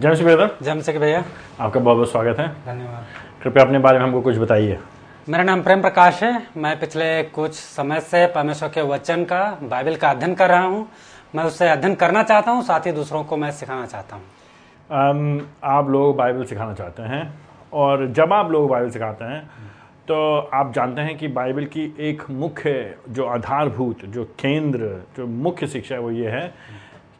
जय 0.00 0.14
श्री 0.14 0.24
ब्रदर। 0.24 0.50
जम 0.62 0.80
सके 0.80 0.98
भैया 0.98 1.22
आपका 1.60 1.80
बहुत 1.80 1.96
बहुत 1.96 2.10
स्वागत 2.10 2.38
है। 2.38 2.46
धन्यवाद। 2.64 3.06
कृपया 3.42 3.64
अपने 3.64 3.78
बारे 3.78 3.98
में 3.98 4.04
हमको 4.04 4.20
कुछ 4.20 4.36
बताइए। 4.38 4.78
मेरा 5.28 5.44
नाम 5.44 5.62
प्रेम 5.62 5.80
प्रकाश 5.80 6.22
है। 6.22 6.30
मैं 6.56 6.78
पिछले 6.80 7.22
कुछ 7.34 7.54
समय 7.54 8.00
से 8.00 8.24
परमेश्वर 8.34 8.68
के 8.68 8.82
वचन 8.90 9.24
का 9.24 9.40
बाइबल 9.62 9.96
का 9.96 10.10
अध्ययन 10.10 10.34
कर 10.34 10.48
रहा 10.48 10.64
हूँ। 10.64 10.86
मैं 11.34 11.44
उससे 11.44 11.68
अध्ययन 11.68 11.94
करना 11.94 12.22
चाहता 12.22 12.50
हूँ 12.50 12.62
साथ 12.62 12.86
ही 12.86 12.92
दूसरों 12.92 13.24
को 13.24 13.36
मैं 13.36 13.50
सिखाना 13.50 13.86
चाहता 13.86 14.16
हूँ। 14.16 15.42
आप 15.66 15.90
लोग 15.90 16.16
बाइबल 16.16 16.44
सिखाना 16.44 16.74
चाहते 16.74 17.02
हैं 17.04 17.22
और 17.74 18.06
जब 18.12 18.32
आप 18.32 18.50
लोग 18.50 18.68
बाइबल 18.70 18.90
सिखाते 18.90 19.24
हैं 19.24 19.42
तो 20.08 20.36
आप 20.54 20.72
जानते 20.74 21.00
हैं 21.00 21.16
कि 21.18 21.28
बाइबल 21.28 21.64
की 21.66 21.94
एक 22.00 22.22
मुख्य 22.30 22.94
जो 23.08 23.26
आधारभूत 23.28 24.04
जो 24.06 24.24
केंद्र 24.40 24.96
जो 25.16 25.26
मुख्य 25.26 25.66
शिक्षा 25.66 25.94
है 25.94 26.00
वो 26.00 26.10
ये 26.10 26.30
है 26.30 26.52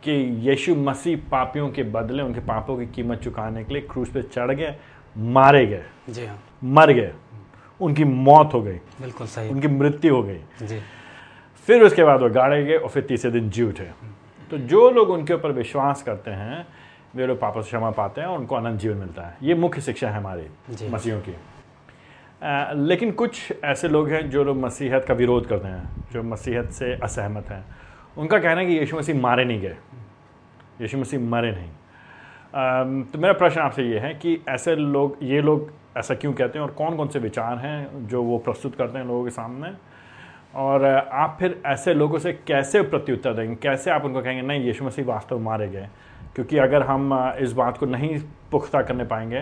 कि 0.04 0.12
यीशु 0.48 0.74
मसीह 0.74 1.16
पापियों 1.30 1.68
के 1.70 1.82
बदले 1.82 2.22
उनके 2.22 2.40
पापों 2.40 2.76
की 2.78 2.86
कीमत 2.86 3.18
चुकाने 3.18 3.64
के 3.64 3.72
लिए 3.72 3.82
क्रूस 3.82 4.08
पे 4.08 4.22
चढ़ 4.22 4.50
गए 4.50 4.76
मारे 5.18 5.66
गए। 5.66 5.84
जी 6.10 6.26
हाँ। 6.26 6.42
मर 6.64 6.92
गए। 6.92 7.12
उनकी 7.80 8.04
मौत 8.04 8.50
हो 8.54 8.62
गई। 8.62 8.76
बिल्कुल 9.00 9.26
सही। 9.26 9.48
उनकी 9.48 9.68
मृत्यु 9.68 10.14
हो 10.16 10.22
गई। 10.22 10.38
जी। 10.62 10.80
फिर 11.66 11.82
उसके 11.82 12.04
बाद 12.04 12.22
वो 12.22 12.30
गाड़े 12.30 12.64
गए 12.64 12.76
और 12.76 12.88
फिर 12.88 13.02
तीसरे 13.02 13.30
दिन 13.30 13.50
जी 13.50 13.62
उठे 13.62 13.90
तो 14.50 14.58
जो 14.58 14.90
लोग 14.90 15.10
उनके 15.10 15.34
ऊपर 15.34 15.52
विश्वास 15.52 16.02
करते 16.02 16.30
हैं 16.30 16.66
वे 17.16 17.26
लोग 17.26 17.40
पापों 17.40 17.62
से 17.62 17.66
क्षमा 17.66 17.90
पाते 17.90 18.20
हैं 18.20 18.28
और 18.28 18.38
उनको 18.38 18.54
अनंत 18.54 18.80
जीवन 18.80 18.96
मिलता 18.96 19.22
है। 19.22 19.36
ये 19.42 19.54
मुख्य 19.54 19.80
शिक्षा 19.80 20.10
है 20.10 20.16
हमारी 20.16 20.88
मसीहों 20.88 21.20
की। 21.20 21.32
अ, 21.32 22.72
लेकिन 22.76 23.10
कुछ 23.12 23.52
ऐसे 23.64 23.88
लोग 23.88 24.08
हैं 24.08 24.30
जो 24.30 24.44
लोग 24.44 24.56
मसीहत 24.56 25.04
का 25.04 25.14
विरोध 25.14 25.46
करते 25.46 25.68
हैं 25.68 25.90
जो 26.12 26.22
मसीहत 26.22 26.70
से 26.70 26.94
असहमत 26.94 27.48
हैं। 27.48 27.64
उनका 28.18 28.38
कहना 28.38 28.60
है 28.60 28.66
कि 28.66 28.72
यीशु 28.72 28.96
मसीह 28.96 29.20
मारे 29.20 29.44
नहीं 29.44 29.60
गए। 29.60 29.76
यीशु 30.80 30.98
मसीह 30.98 31.20
मरे 31.20 31.50
नहीं। 31.52 33.04
तो 33.04 33.18
मेरा 33.18 33.32
प्रश्न 33.34 33.60
आपसे 33.60 33.82
ये 33.82 33.98
है 33.98 34.12
कि 34.14 34.38
ऐसे 34.48 34.74
लोग, 34.76 35.16
ये 35.22 35.40
लोग 35.42 35.70
ऐसा 35.96 36.14
क्यों 36.14 36.32
कहते 36.32 36.58
हैं 36.58 36.66
और 36.66 36.72
कौन 36.72 36.96
कौन 36.96 37.08
से 37.08 37.18
विचार 37.18 37.58
हैं 37.58 38.06
जो 38.08 38.22
वो 38.22 38.38
प्रस्तुत 38.38 38.74
करते 38.74 38.98
हैं 38.98 39.06
लोगों 39.06 39.24
के 39.24 39.30
सामने? 39.30 39.70
और 40.56 40.84
आप 40.84 41.36
फिर 41.40 41.60
ऐसे 41.66 41.94
लोगों 41.94 42.18
से 42.18 42.32
कैसे 42.46 42.82
प्रत्युत्तर 42.82 43.34
देंगे? 43.34 43.54
कैसे 43.54 43.90
आप 43.90 44.04
उनको 44.04 44.20
कहेंगे, 44.22 44.42
नहीं, 44.42 44.64
यीशु 44.64 44.84
मसीह 44.84 45.04
वास्तव 45.04 45.38
मारे 45.40 45.68
गए 45.68 45.88
क्योंकि 46.34 46.58
अगर 46.58 46.82
हम 46.82 47.12
इस 47.40 47.52
बात 47.52 47.78
को 47.78 47.86
नहीं 47.86 48.18
पुख्ता 48.52 48.82
करने 48.82 49.04
पाएँगे 49.04 49.40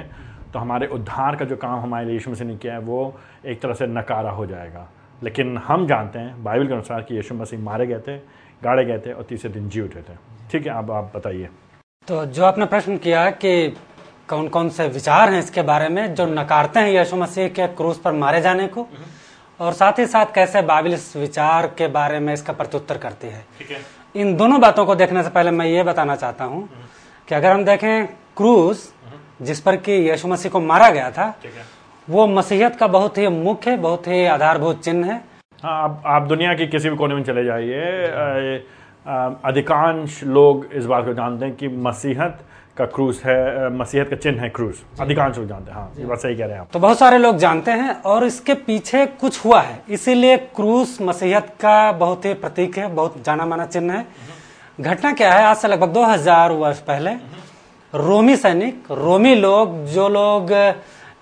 तो 0.52 0.58
हमारे 0.58 0.86
उद्धार 0.86 1.36
का 1.36 1.44
जो 1.44 1.56
काम 1.56 1.80
हमारे 1.80 2.06
लिए 2.06 2.14
यीशु 2.14 2.30
मसीह 2.30 2.46
ने 2.46 2.56
किया 2.56 2.74
है, 2.74 2.80
वो 2.80 3.14
एक 3.46 3.60
तरह 3.60 3.74
से 3.74 3.86
नकारा 3.86 4.30
हो 4.30 4.46
जाएगा। 4.46 4.88
लेकिन 5.22 5.56
हम 5.58 5.86
जानते 5.86 6.18
हैं 6.18 6.44
बाइबल 6.44 6.66
के 6.66 6.72
अनुसार 6.72 7.02
कि 7.02 7.14
यीशु 7.14 7.34
मसीह 7.34 7.60
मारे 7.60 7.86
गए 7.86 7.98
थे, 7.98 8.16
गाड़े 8.62 8.84
गए 8.84 8.98
थे 8.98 9.12
और 9.12 9.22
तीसरे 9.22 9.50
दिन 9.52 9.68
जी 9.68 9.80
उठे 9.80 10.00
थे। 10.00 10.16
ठीक 10.50 10.66
है 10.66 10.72
अब 10.74 10.90
आप 10.90 11.12
बताइए। 11.16 11.48
तो 12.08 12.24
जो 12.26 12.44
आपने 12.44 12.66
प्रश्न 12.66 12.96
किया 12.98 13.28
कि 13.32 13.52
कौन 14.28 14.48
कौन 14.48 14.68
से 14.70 14.86
विचार 14.88 15.30
हैं 15.30 15.38
इसके 15.38 15.62
बारे 15.64 15.88
में 15.88 16.14
जो 16.14 16.26
नकारते 16.28 16.80
हैं 16.80 16.90
यीशु 16.90 17.16
मसीह 17.16 17.48
के 17.50 17.66
क्रूस 17.76 17.98
पर 18.00 18.12
मारे 18.14 18.40
जाने 18.40 18.66
को 18.68 18.86
और 19.60 19.72
साथ 19.72 19.98
ही 19.98 20.06
साथ 20.06 20.34
कैसे 20.34 20.62
बाइबल 20.64 20.92
इस 20.94 21.16
विचार 21.16 21.66
के 21.78 21.86
बारे 21.90 22.18
में 22.20 22.32
इसका 22.32 22.52
प्रत्युत्तर 22.52 22.98
करती 22.98 23.26
है। 23.26 23.44
ठीक 23.58 23.70
है। 23.70 23.80
इन 24.14 24.36
दोनों 24.36 24.60
बातों 24.60 24.84
को 24.86 24.94
देखने 24.94 25.22
से 25.22 25.30
पहले 25.30 25.50
मैं 25.50 25.66
ये 25.66 25.82
बताना 25.82 26.16
चाहता 26.16 26.44
हूँ 26.44 26.68
कि 27.28 27.34
अगर 27.34 27.52
हम 27.52 27.64
देखें 27.64 28.06
क्रूज 28.36 28.78
जिस 29.42 29.60
पर 29.60 29.76
कि 29.78 29.92
यीशु 29.92 30.28
मसीह 30.28 30.52
को 30.52 30.60
मारा 30.62 30.90
गया 30.90 31.10
था 31.10 31.34
वो 32.08 32.26
मसीहत 32.28 32.76
का 32.76 32.86
बहुत 32.88 33.18
ही 33.18 33.28
मुख्य 33.28 33.76
बहुत 33.78 34.06
ही 34.08 34.24
आधारभूत 34.26 34.82
चिन्ह 34.82 35.06
है। 35.06 35.20
हाँ 35.62 35.82
आप 35.82 36.02
आप 36.06 36.26
दुनिया 36.28 36.54
के 36.54 36.66
किसी 36.68 36.90
भी 36.90 36.96
कोने 36.96 37.14
में 37.14 37.22
चले 37.24 37.44
जाइए 37.44 38.58
अधिकांश 39.06 40.22
लोग 40.24 40.66
इस 40.74 40.86
बात 40.86 41.04
को 41.04 41.12
जानते 41.14 41.44
हैं 41.44 41.54
कि 41.56 41.68
मसीहत 41.68 42.38
का 42.76 42.84
क्रूस 42.86 43.22
है 43.24 43.68
मसीहत 43.72 44.08
का 44.08 44.16
चिन्ह 44.16 44.42
है 44.42 44.48
क्रूस। 44.48 44.82
अधिकांश 45.00 45.36
लोग 45.38 45.46
जानते 45.48 45.70
हैं 45.70 45.78
हाँ 45.78 45.92
ये 45.98 46.06
बात 46.06 46.18
सही 46.18 46.36
कह 46.36 46.44
रहे 46.44 46.54
हैं 46.54 46.60
आप। 46.60 46.68
तो 46.72 46.78
बहुत 46.78 46.98
सारे 46.98 47.18
लोग 47.18 47.36
जानते 47.38 47.70
हैं 47.72 47.94
और 48.02 48.24
इसके 48.24 48.54
पीछे 48.66 49.04
कुछ 49.20 49.44
हुआ 49.44 49.60
है। 49.60 49.80
इसीलिए 49.90 50.36
क्रूस 50.56 50.98
मसीहत 51.02 51.54
का 51.60 51.92
बहुत 51.94 52.24
ही 52.24 52.34
प्रतीक 52.34 52.78
है 52.78 52.88
बहुत 52.94 53.22
जाना 53.26 53.46
माना 53.46 53.66
चिन्ह 53.66 53.92
है। 53.92 54.06
घटना 54.80 55.12
क्या 55.12 55.32
है? 55.32 55.44
आज 55.44 55.56
से 55.56 55.68
लगभग 55.68 55.92
2000 55.92 56.52
वर्ष 56.52 56.78
पहले 56.82 57.14
रोमी 57.92 58.36
सैनिक 58.36 58.90
रोमी 58.92 59.34
लोग 59.34 59.84
जो 59.86 60.08
लोग 60.08 60.50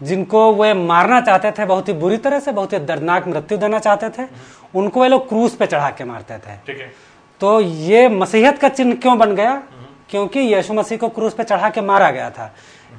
जिनको 0.02 0.52
वे 0.54 0.72
मारना 0.74 1.20
चाहते 1.20 1.50
थे 1.50 1.64
बहुत 1.66 1.88
ही 1.88 1.92
बुरी 1.94 2.16
तरह 2.18 2.40
से 2.40 2.52
बहुत 2.52 2.72
ही 2.72 2.78
दर्दनाक 2.80 3.28
मृत्यु 3.28 3.58
देना 3.58 3.78
चाहते 3.78 4.08
थे 4.10 4.26
उनको 4.74 5.02
वे 5.02 5.08
लोग 5.08 5.28
क्रूस 5.28 5.54
पे 5.54 5.66
चढ़ा 5.66 5.90
के 5.90 6.04
मारते 6.04 6.38
थे। 6.38 6.56
ठीक 6.66 6.80
है। 6.80 6.92
तो 7.44 7.60
ये 7.60 8.08
मसीहत 8.08 8.58
का 8.58 8.68
चिन्ह 8.68 8.94
क्यों 8.96 9.18
बन 9.18 9.34
गया? 9.34 9.54
क्योंकि 10.10 10.40
यीशु 10.40 10.74
मसीह 10.74 10.98
को 10.98 11.08
क्रूस 11.08 11.34
पे 11.34 11.44
चढ़ा 11.44 11.68
के 11.70 11.80
मारा 11.80 12.10
गया 12.10 12.30
था। 12.30 12.54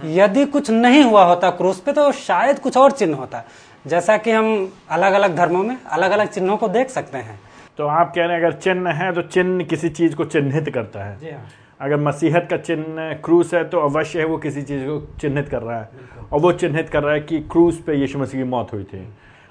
यदि 0.06 0.46
कुछ 0.46 0.70
नहीं 0.70 1.04
हुआ 1.04 1.24
होता 1.24 1.50
क्रूस 1.50 1.80
पे 1.80 1.94
तो 1.94 2.12
शायद 2.12 2.60
कुछ 2.60 2.78
और 2.78 2.92
चिन्ह 2.92 3.18
होता। 3.18 3.44
जैसा 3.88 4.18
कि 4.18 4.32
हम 4.32 4.70
अलग 4.90 5.14
अलग 5.14 5.36
धर्मों 5.36 5.64
में 5.64 5.78
अलग 5.92 6.12
अलग 6.12 6.28
चिन्हों 6.28 6.58
को 6.58 6.68
देख 6.68 6.90
सकते 6.90 7.18
हैं। 7.18 7.40
तो 7.78 7.88
आप 7.88 8.14
कह 8.16 8.26
रहे 8.26 8.38
हैं 8.38 8.46
अगर 8.46 8.58
चिन्ह 8.58 8.92
है 8.92 9.12
तो 9.14 9.22
चिन्ह 9.22 9.64
किसी 9.64 9.90
चीज़ 9.90 10.16
को 10.16 10.26
चिन्हित 10.26 10.70
करता 10.70 11.06
है। 11.06 11.20
जी 11.20 11.32
हाँ। 11.32 11.46
अगर 11.82 11.98
मसीहत 11.98 12.48
का 12.52 12.58
चिन्ह 12.58 13.14
क्रूस 13.14 13.54
है 13.54 13.64
तो 13.64 13.80
अवश्य 13.80 14.20
है 14.20 14.26
वो 14.26 14.38
किसी 14.38 14.62
चीज़ 14.62 14.84
को 14.84 15.18
चिन्हित 15.22 15.50
कर 15.50 15.62
रहा 15.62 15.80
है। 15.80 15.90
और 16.34 16.40
वो 16.40 16.52
चिन्हित 16.52 16.90
कर 16.90 17.04
रहा 17.04 17.14
है 17.14 17.20
कि 17.20 17.40
क्रूस 17.40 17.84
पे 17.88 17.96
यीशु 17.96 18.20
मसीह 18.20 18.44
की 18.44 18.50
मौत 18.50 18.74
हुई 18.74 18.84
थी। 18.84 19.08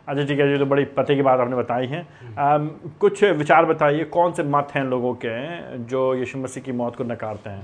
अच्छा 0.09 0.25
ठीक 0.25 0.41
है 0.41 0.53
ये 0.53 0.59
तो 0.59 0.67
बड़ी 0.67 0.85
पते 0.85 1.15
की 1.15 1.23
बात 1.23 1.41
आपने 1.41 1.57
बताई 1.57 1.87
है। 1.87 2.01
अम, 2.39 2.71
कुछ 3.01 3.25
विचार 3.25 3.65
बताइए 3.65 4.05
कौन 4.05 4.33
से 4.33 4.43
मत 4.43 4.69
हैं 4.75 4.85
लोगों 4.85 5.15
के 5.15 5.57
जो 5.79 6.15
यीशु 6.15 6.39
मसीह 6.39 6.63
की 6.63 6.73
मौत 6.73 6.97
को 6.97 7.05
नकारते 7.05 7.51
हैं? 7.51 7.63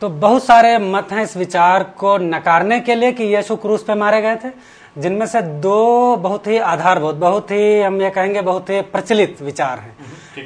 तो 0.00 0.08
बहुत 0.08 0.44
सारे 0.44 0.78
मत 0.78 1.08
हैं 1.12 1.22
इस 1.22 1.36
विचार 1.36 1.82
को 1.82 2.18
नकारने 2.18 2.80
के 2.80 2.94
लिए 2.94 3.12
कि 3.12 3.24
यीशु 3.24 3.56
क्रूस 3.56 3.84
पे 3.84 3.94
मारे 3.94 4.22
गए 4.22 4.36
थे। 4.36 4.50
जिनमें 4.98 5.26
से 5.26 5.42
दो 5.42 6.16
बहुत 6.16 6.46
ही 6.46 6.58
आधारभूत 6.58 7.14
बहुत 7.14 7.50
ही 7.50 7.80
हम 7.80 8.02
ये 8.02 8.10
कहेंगे 8.10 8.42
बहुत 8.42 8.70
ही 8.70 8.80
प्रचलित 8.80 9.42
विचार 9.42 9.78
हैं। 9.78 9.96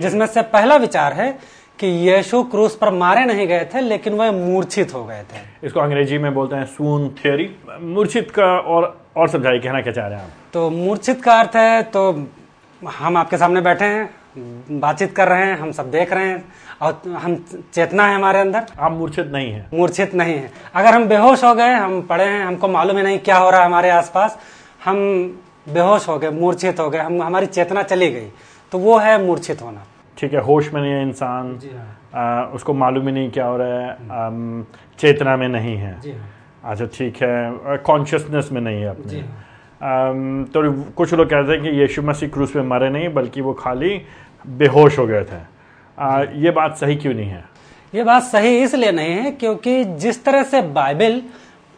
जिसमें 0.01 0.27
से 0.27 0.43
पहला 0.43 0.77
विचार 0.77 1.13
है 1.13 1.39
कि 1.79 1.87
यीशु 1.87 2.43
क्रूस 2.43 2.77
पर 2.77 2.91
मारे 2.91 3.25
नहीं 3.25 3.47
गए 3.47 3.65
थे 3.75 3.81
लेकिन 3.81 4.15
वह 4.15 4.33
मूर्छित 4.33 4.95
हो 4.95 5.05
गए 5.05 5.23
थे। 5.23 5.67
इसको 5.67 5.81
अंग्रेज़ी 5.81 6.19
में 6.19 6.35
बोलते 6.35 6.57
हैं 6.57 6.65
सून 6.65 7.09
थियोरी 7.09 7.51
मूर्छित 7.81 8.31
का 8.31 8.59
और 8.59 9.04
और 9.17 9.29
समझाइए 9.29 9.59
कहना 9.59 9.81
क्या 9.81 9.93
चाह 9.93 10.07
रहे 10.07 10.19
हैं 10.19 10.25
आप? 10.25 10.31
तो 10.53 10.69
मूर्छित 10.71 11.23
का 11.23 11.39
अर्थ 11.41 11.57
है 11.57 11.83
तो 11.85 12.11
हम 12.83 13.17
आपके 13.17 13.37
सामने 13.39 13.61
बैठे 13.61 13.85
हैं 13.85 14.11
बातचीत 14.81 15.15
कर 15.17 15.29
रहे 15.29 15.45
हैं 15.45 15.57
हम 15.59 15.71
सब 15.73 15.91
देख 15.91 16.13
रहे 16.13 16.29
हैं 16.29 16.45
और 16.83 17.01
हम 17.17 17.37
चेतना 17.75 18.07
है 18.07 18.15
हमारे 18.15 18.39
अंदर। 18.39 18.65
आप 18.79 18.93
मूर्छित 18.93 19.27
नहीं 19.27 19.53
हैं। 19.53 19.67
मूर्छित 19.75 20.15
नहीं 20.15 20.35
है। 20.35 20.51
अगर 20.75 20.95
हम 20.95 21.05
बेहोश 21.09 21.45
हो 21.45 21.55
गए 21.55 21.75
हम 21.75 22.01
पड़े 22.03 22.25
हैं 22.25 22.45
हमको 22.45 22.69
मालूम 22.69 22.97
ही 22.97 23.03
नहीं 23.03 23.19
क्या 23.21 23.37
हो 23.37 23.51
रहा 23.51 23.61
है 23.61 23.67
हमारे 23.67 23.91
आसपास 23.91 24.39
हम 24.85 24.99
बेहोश 25.69 26.09
हो 26.09 26.19
गए 26.19 26.31
मूर्छित 26.33 26.81
हो 26.81 26.89
गए 26.91 26.99
हम 26.99 27.23
हमारी 27.23 27.47
चेतना 27.47 27.83
चली 27.85 28.11
गई 28.11 28.29
तो 28.73 28.79
वो 28.79 28.99
है 28.99 29.17
मूर्छित 29.27 29.63
होना। 29.63 29.85
ठीक 30.17 30.35
है 30.35 30.41
होश 30.41 30.73
में 30.75 30.81
नहीं 30.83 30.93
है 30.93 31.03
इंसान 31.03 31.59
हाँ। 32.15 32.47
उसको 32.55 32.75
मालूम 32.75 33.07
ही 33.09 33.13
नहीं 33.13 33.31
क्या 33.31 33.47
हो 33.47 33.57
रहा 33.57 33.81
है 33.81 34.65
चेतना 34.99 35.37
में 35.37 35.49
नहीं 35.49 35.77
है। 35.77 36.01
जी 36.01 36.13
हाँ। 36.13 36.31
अच्छा 36.65 36.87
ठीक 36.95 37.23
है। 37.23 37.77
कॉन्शियसनेस 37.87 38.49
में 38.53 38.61
नहीं 38.61 38.81
है 38.81 38.89
अपने। 38.89 39.21
हाँ 39.81 40.45
तो 40.55 40.73
कुछ 40.93 41.15
लोग 41.15 41.27
कहते 41.31 41.53
हैं 41.53 41.63
कि 41.63 41.69
यीशु 41.81 42.03
मसीह 42.03 42.29
क्रूस 42.29 42.55
में 42.57 42.63
मरे 42.65 42.89
नहीं 42.91 43.09
बल्कि 43.15 43.41
वो 43.41 43.53
खाली 43.55 44.01
बेहोश 44.47 44.99
हो 44.99 45.07
गए 45.07 45.25
थे। 45.25 45.41
आ, 45.99 46.23
ये 46.35 46.51
बात 46.51 46.77
सही 46.77 46.97
क्यों 46.97 47.15
नहीं 47.15 47.29
है? 47.29 47.45
ये 47.95 48.05
बात 48.05 48.23
सही 48.23 48.59
इसलिए 48.59 48.93
नहीं 48.93 49.15
है 49.15 49.31
क्योंकि 49.33 49.85
जिस 49.85 50.25
तरह 50.25 50.43
से 50.43 50.63
बाइबल 50.75 51.21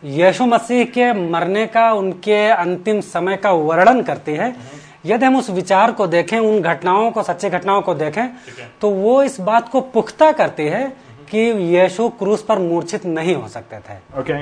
यीशु 0.02 0.46
मसीह 0.46 0.84
के 0.84 1.12
मरने 1.30 1.66
का 1.66 1.90
उनके 1.92 2.46
अंतिम 2.48 3.00
समय 3.02 3.36
का 3.36 3.50
वर्णन 3.52 4.02
करती 4.02 4.34
है 4.34 4.54
यदि 5.06 5.24
हम 5.24 5.36
उस 5.36 5.50
विचार 5.50 5.92
को 5.92 6.06
देखें 6.06 6.38
उन 6.38 6.60
घटनाओं 6.60 7.10
को 7.10 7.22
सच्ची 7.22 7.48
घटनाओं 7.48 7.82
को 7.82 7.94
देखें 7.94 8.28
तो 8.80 8.90
वो 8.90 9.22
इस 9.22 9.40
बात 9.40 9.68
को 9.68 9.80
पुख्ता 9.92 10.30
करती 10.32 10.66
है 10.66 10.86
कि 11.30 11.38
यीशु 11.76 12.08
क्रूस 12.18 12.42
पर 12.42 12.58
मूर्छित 12.58 13.06
नहीं 13.06 13.34
हो 13.34 13.48
सकते 13.48 13.78
थे। 13.78 13.96
ओके। 14.20 14.34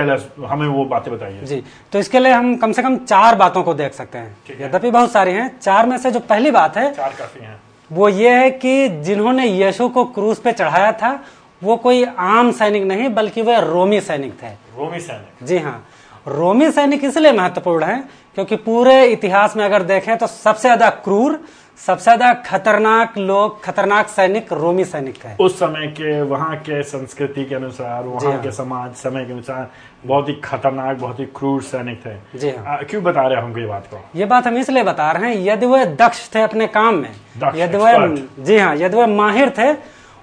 हमें 0.00 0.66
वो 0.66 0.84
बातें 0.86 1.12
बताइए। 1.12 1.40
जी 1.42 1.62
तो 1.92 1.98
इसके 1.98 2.18
लिए 2.18 2.32
हम 2.32 2.56
कम 2.56 2.72
से 2.72 2.82
कम 2.82 2.96
चार 2.98 3.34
बातों 3.36 3.62
को 3.62 3.74
देख 3.74 3.94
सकते 3.94 4.18
हैं। 4.18 4.60
यद्यपि 4.60 4.90
बहुत 4.90 5.12
सारी 5.12 5.32
हैं 5.32 5.48
चार 5.58 5.86
में 5.86 5.96
से 5.98 6.10
जो 6.10 6.20
पहली 6.22 6.50
बात 6.50 6.76
है 6.76 6.92
चार 6.94 7.12
काफ़ी 7.18 7.44
हैं। 7.44 7.56
वो 7.90 8.08
ये 8.10 8.30
है 8.32 8.50
कि 8.52 8.88
जिन्होंने 9.00 9.46
यीशु 9.46 9.88
को 9.88 10.04
क्रूस 10.06 10.38
पे 10.40 10.52
चढ़ाया 10.52 10.92
था 10.94 11.18
वो 11.62 11.76
कोई 11.78 12.04
आम 12.04 12.50
सैनिक 12.52 12.84
नहीं 12.84 13.08
बल्कि 13.14 13.42
वह 13.42 13.58
रोमी 13.60 14.00
सैनिक 14.02 14.32
थे। 14.42 14.48
रोमी 14.78 15.00
सैनिक। 15.00 15.46
जी 15.46 15.58
हाँ 15.58 15.84
रोमी 16.28 16.70
सैनिक 16.72 17.04
इसलिए 17.04 17.32
महत्वपूर्ण 17.32 17.84
है 17.84 18.02
क्योंकि 18.34 18.56
पूरे 18.58 19.04
इतिहास 19.06 19.56
में 19.56 19.64
अगर 19.64 19.82
देखें 19.84 20.16
तो 20.18 20.26
सबसे 20.26 20.62
ज़्यादा 20.62 20.88
क्रूर 20.90 21.38
सबसे 21.78 22.04
ज़्यादा 22.04 22.32
खतरनाक 22.46 23.16
लोग 23.18 23.62
खतरनाक 23.64 24.08
सैनिक 24.08 24.52
रोमी 24.52 24.84
सैनिक 24.84 25.16
थे 25.24 25.34
उस 25.44 25.58
समय 25.58 25.86
के 25.96 26.20
वहाँ 26.22 26.56
के 26.56 26.82
संस्कृति 26.82 27.44
के 27.44 27.54
अनुसार 27.54 28.02
वहाँ 28.04 28.32
हाँ। 28.32 28.42
के 28.42 28.52
समाज 28.52 28.94
समय 28.94 29.24
के 29.24 29.32
अनुसार 29.32 29.70
बहुत 30.06 30.28
ही 30.28 30.34
खतरनाक 30.44 30.96
बहुत 30.98 31.20
ही 31.20 31.24
क्रूर 31.36 31.62
सैनिक 31.62 32.00
थे। 32.06 32.38
जी 32.38 32.50
हाँ। 32.50 32.76
आ, 32.76 32.82
क्यों 32.82 33.02
बता 33.02 33.26
रहे 33.26 33.36
हैं 33.38 33.44
हमको 33.44 33.60
ये 33.60 33.66
बात 33.66 33.86
को? 33.86 34.00
ये 34.16 34.24
बात 34.24 34.46
हम 34.46 34.58
इसलिए 34.58 34.82
बता 34.82 35.10
रहे 35.12 35.34
हैं 35.34 35.44
यदि 35.46 35.66
वह 35.66 35.84
दक्ष 35.84 36.28
थे 36.34 36.42
अपने 36.42 36.66
काम 36.66 36.94
में 36.94 37.10
यदि 37.56 37.76
वह 37.76 38.16
जी 38.38 38.58
हाँ 38.58 38.74
यदि 38.76 38.96
वह 38.96 39.06
माहिर 39.06 39.52
थे 39.58 39.70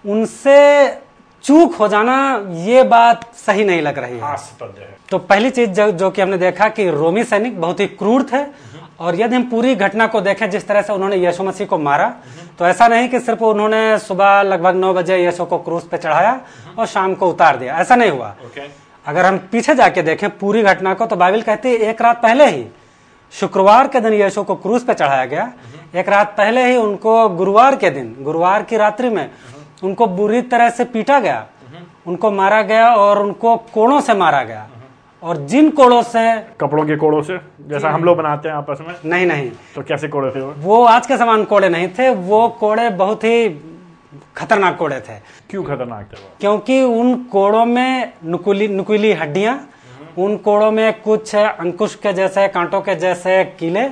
उनसे 0.06 0.58
चूक 1.44 1.76
हो 1.76 1.88
जाना 1.88 2.16
ये 2.66 2.84
बात 2.84 3.34
सही 3.36 3.64
नहीं 3.66 3.82
लग 3.82 3.98
रही 4.00 4.18
है। 4.20 4.32
है। 4.32 4.96
तो 5.10 5.18
पहली 5.18 5.50
चीज़ 5.50 5.70
जो, 5.70 5.92
जो 5.92 6.10
कि 6.10 6.22
हमने 6.22 6.38
देखा 6.38 6.68
कि 6.70 6.90
रोमी 6.90 7.24
सैनिक 7.24 7.60
बहुत 7.62 7.80
ही 7.80 7.88
क्रूर 7.88 8.24
थे 8.34 8.44
और 9.02 9.16
यदि 9.16 9.36
हम 9.36 9.44
पूरी 9.50 9.76
घटना 9.78 10.06
को 10.08 10.22
देखें 10.22 10.50
जिस 10.50 10.68
तरह 10.68 10.82
से 10.82 10.94
उन्होंने 10.94 11.16
यीशु 11.18 11.44
मसीह 11.44 11.68
को 11.68 11.78
मारा 11.80 12.08
तो 12.60 12.66
ऐसा 12.68 12.88
नहीं 12.88 13.08
कि 13.10 13.20
सिर्फ़ 13.20 13.44
उन्होंने 13.44 13.98
सुबह 14.00 14.42
लगभग 14.44 14.76
नौ 14.76 14.94
बजे 14.94 15.18
यीशु 15.18 15.46
को 15.46 15.58
क्रूस 15.60 15.88
पे 15.88 15.98
चढ़ाया 15.98 16.40
और 16.78 16.86
शाम 16.88 17.14
को 17.16 17.30
उतार 17.30 17.58
दिया। 17.58 17.78
ऐसा 17.78 17.96
नहीं 17.96 18.12
हुआ। 18.12 18.36
अगर 19.06 19.26
हम 19.26 19.38
पीछे 19.52 19.76
जाके 19.76 20.02
देखें 20.02 20.30
पूरी 20.38 20.62
घटना 20.64 20.94
को 20.94 21.06
तो 21.06 21.16
बाइबल 21.16 21.42
कहती 21.42 21.70
है 21.70 21.90
एक 21.90 22.02
रात 22.02 22.22
पहले 22.22 22.46
ही 22.48 22.66
शुक्रवार 23.34 23.88
के 23.88 24.00
दिन 24.00 24.14
यशो 24.14 24.44
को 24.44 24.56
क्रूस 24.58 24.84
पे 24.84 24.94
चढ़ाया 24.94 25.26
गया। 25.26 25.52
एक 25.96 26.10
रात 26.10 26.36
पहले 26.38 26.66
ही 26.66 26.76
उनको 26.78 27.30
गुरुवार 27.32 27.76
के 27.76 27.90
दिन 27.90 28.16
गुरुवार 28.22 28.64
की 28.64 28.78
रात्रि 28.78 29.10
में 29.10 29.30
उनको 29.84 30.08
बुरी 30.10 30.42
तरह 30.44 30.70
से 30.70 30.86
पीटा 30.86 31.20
गया। 31.20 31.46
उनको 32.08 32.32
मारा 32.32 32.62
गया 32.62 32.94
और 32.96 33.20
उनको 33.20 33.56
कोड़ों 33.74 34.00
से 34.02 34.14
मारा 34.16 34.44
गया। 34.44 34.68
और 35.24 35.38
जिन 35.48 35.70
कोड़ों 35.70 36.02
से 36.04 36.22
कपड़ों 36.62 36.86
के 36.86 36.96
कोड़ों 36.96 37.22
से 37.22 37.38
जैसा 37.70 37.90
हम 37.90 38.04
लोग 38.04 38.18
बनाते 38.18 38.50
हैं 38.50 38.56
आपस 38.56 38.78
में? 38.82 38.94
नहीं 39.06 39.26
नहीं। 39.26 39.50
तो 39.76 39.82
कैसे 39.82 40.08
कोड़े 40.08 40.32
थे 40.32 40.42
वो? 40.42 40.54
वो 40.58 40.84
आज 40.86 41.08
के 41.08 41.18
समान 41.18 41.44
कोड़े 41.46 41.70
नहीं 41.70 41.88
थे 42.00 42.10
वो 42.10 42.48
कोड़े 42.60 42.90
बहुत 42.92 43.24
ही 43.24 43.50
खतरनाक 44.38 44.78
कोड़े 44.78 45.00
थे। 45.00 45.20
क्यों 45.50 45.64
खतरनाक 45.64 46.06
थे 46.06 46.18
वो? 46.18 46.30
क्योंकि 46.40 46.82
उन 46.82 47.16
कोड़ों 47.32 47.66
में 47.66 48.14
नुकुली 48.26 48.68
नुकीली 48.68 49.14
हड्डियाँ 49.14 49.60
उन 50.18 50.38
कोड़ों 50.38 50.72
में 50.72 51.02
कुछ 51.02 51.36
अंकुश 51.36 51.96
के 51.96 52.14
जैसे 52.14 52.48
कांटों 52.48 52.82
के 52.82 52.96
जैसे 52.96 53.44
कीले 53.60 53.88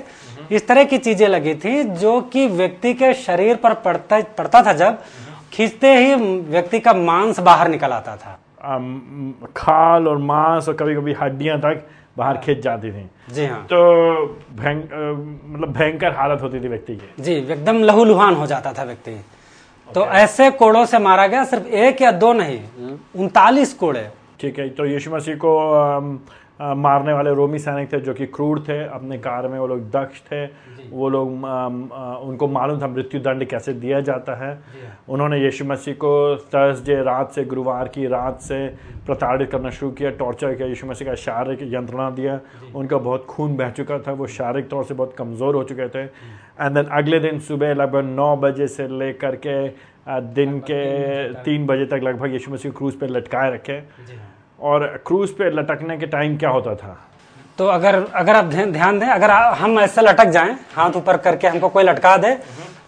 इस 0.51 0.67
तरह 0.67 0.83
की 0.83 0.97
चीज़ें 0.97 1.27
लगी 1.27 1.53
थी 1.55 1.83
जो 1.83 2.19
कि 2.33 2.47
व्यक्ति 2.47 2.93
के 2.93 3.13
शरीर 3.13 3.55
पर 3.55 3.73
पड़ता 3.85 4.19
पड़ता 4.37 4.63
था 4.63 4.73
जब 4.73 5.01
खींचते 5.53 5.95
ही 5.97 6.15
व्यक्ति 6.49 6.79
का 6.79 6.93
मांस 6.93 7.39
बाहर 7.39 7.67
निकल 7.67 7.91
आता 7.91 8.15
था। 8.15 8.39
खाल 9.55 10.07
और 10.07 10.17
मांस 10.17 10.69
और 10.69 10.75
कभी 10.75 10.95
कभी 10.95 11.13
हड्डियाँ 11.13 11.57
तक 11.59 11.87
बाहर 12.17 12.37
खींच 12.37 12.59
जाती 12.59 12.91
थी। 12.91 13.09
जी 13.33 13.45
हाँ। 13.45 13.61
तो 13.63 13.77
भयं 14.55 14.77
मतलब 15.45 15.73
भयंकर 15.73 16.11
हालत 16.13 16.41
होती 16.41 16.59
थी 16.59 16.67
व्यक्ति 16.67 16.95
की। 16.95 17.23
जी 17.23 17.33
एकदम 17.33 17.83
लहूलुहान 17.83 18.35
हो 18.35 18.45
जाता 18.47 18.73
था 18.73 18.83
व्यक्ति। 18.83 19.11
तो 19.87 20.05
ऐसे 20.05 20.49
कोड़ों 20.51 20.85
से 20.85 20.99
मारा 20.99 21.27
गया 21.27 21.43
सिर्फ़ 21.43 21.67
एक 21.67 22.01
या 22.01 22.11
दो 22.13 22.33
नहीं 22.33 22.59
उनतालीस 23.15 23.73
कोड़े। 23.73 24.09
ठीक 24.39 24.59
है 24.59 24.69
तो 24.69 24.85
यीशु 24.85 25.11
मसीह 25.11 25.35
को 25.35 25.51
मारने 26.59 27.13
वाले 27.13 27.33
रोमी 27.33 27.59
सैनिक 27.59 27.91
थे 27.93 27.99
जो 28.01 28.13
कि 28.13 28.25
क्रूर 28.27 28.59
थे 28.59 28.77
अपने 28.85 29.17
कार 29.19 29.47
में 29.47 29.57
वो 29.59 29.67
लोग 29.67 29.89
दक्ष 29.91 30.21
थे। 30.21 30.45
वो 30.91 31.09
लोग 31.09 31.27
उनको 32.23 32.47
मालूम 32.49 32.81
था 32.81 32.87
मृत्यु 32.87 33.21
दंड 33.21 33.45
कैसे 33.45 33.73
दिया 33.75 33.99
जाता 34.01 34.35
है। 34.35 34.51
उन्होंने 35.09 35.37
यीशु 35.37 35.65
मसीह 35.65 35.93
को 35.93 36.11
थर्सडे 36.47 37.01
रात 37.03 37.31
से 37.31 37.43
गुरुवार 37.45 37.87
की 37.87 38.07
रात 38.07 38.39
से 38.41 38.67
प्रताड़ित 39.05 39.51
करना 39.51 39.69
शुरू 39.69 39.91
किया 39.91 40.09
टॉर्चर 40.19 40.55
किया 40.55 40.67
यीशु 40.67 40.87
मसीह 40.87 41.07
का 41.07 41.15
शारीरिक 41.17 41.73
यंत्रणा 41.73 42.09
दिया। 42.11 42.39
उनका 42.75 42.97
बहुत 42.99 43.25
खून 43.25 43.55
बह 43.57 43.69
चुका 43.71 43.99
था 43.99 44.11
वो 44.13 44.27
शारीरिक 44.29 44.69
तौर 44.69 44.83
से 44.83 44.93
बहुत 44.93 45.15
कमज़ोर 45.17 45.55
हो 45.55 45.63
चुके 45.63 45.87
थे। 45.89 46.03
एंड 46.03 46.73
देन 46.73 46.85
अगले 46.93 47.19
दिन 47.19 47.39
सुबह 47.41 47.73
लगभग 47.73 48.03
नौ 48.05 48.35
बजे 48.37 48.67
से 48.69 48.87
लेकर 48.99 49.35
के 49.45 49.57
दिन 50.33 50.59
के 50.61 50.83
तीन 51.43 51.65
बजे 51.67 51.85
तक। 51.85 51.99
लगभग 52.03 52.33
यीशु 52.33 52.51
मसीह 52.51 52.71
क्रूज 52.71 52.93
पर 52.95 53.09
लटकाए 53.09 53.53
रखे। 53.53 53.81
और 54.61 54.85
क्रूज 55.07 55.29
पे 55.31 55.49
लटकने 55.51 55.97
के 55.97 56.05
टाइम 56.07 56.37
क्या 56.37 56.49
होता 56.49 56.75
था? 56.75 56.97
तो 57.57 57.67
अगर 57.67 57.95
अगर 58.15 58.35
आप 58.35 58.45
ध्यान 58.45 58.99
दें 58.99 59.07
अगर 59.07 59.31
हम 59.31 59.79
ऐसे 59.79 60.01
लटक 60.01 60.29
जाएँ 60.29 60.55
हाथ 60.75 60.95
ऊपर 60.95 61.17
करके 61.17 61.47
हमको 61.47 61.69
कोई 61.69 61.83
लटका 61.83 62.15
दे 62.17 62.33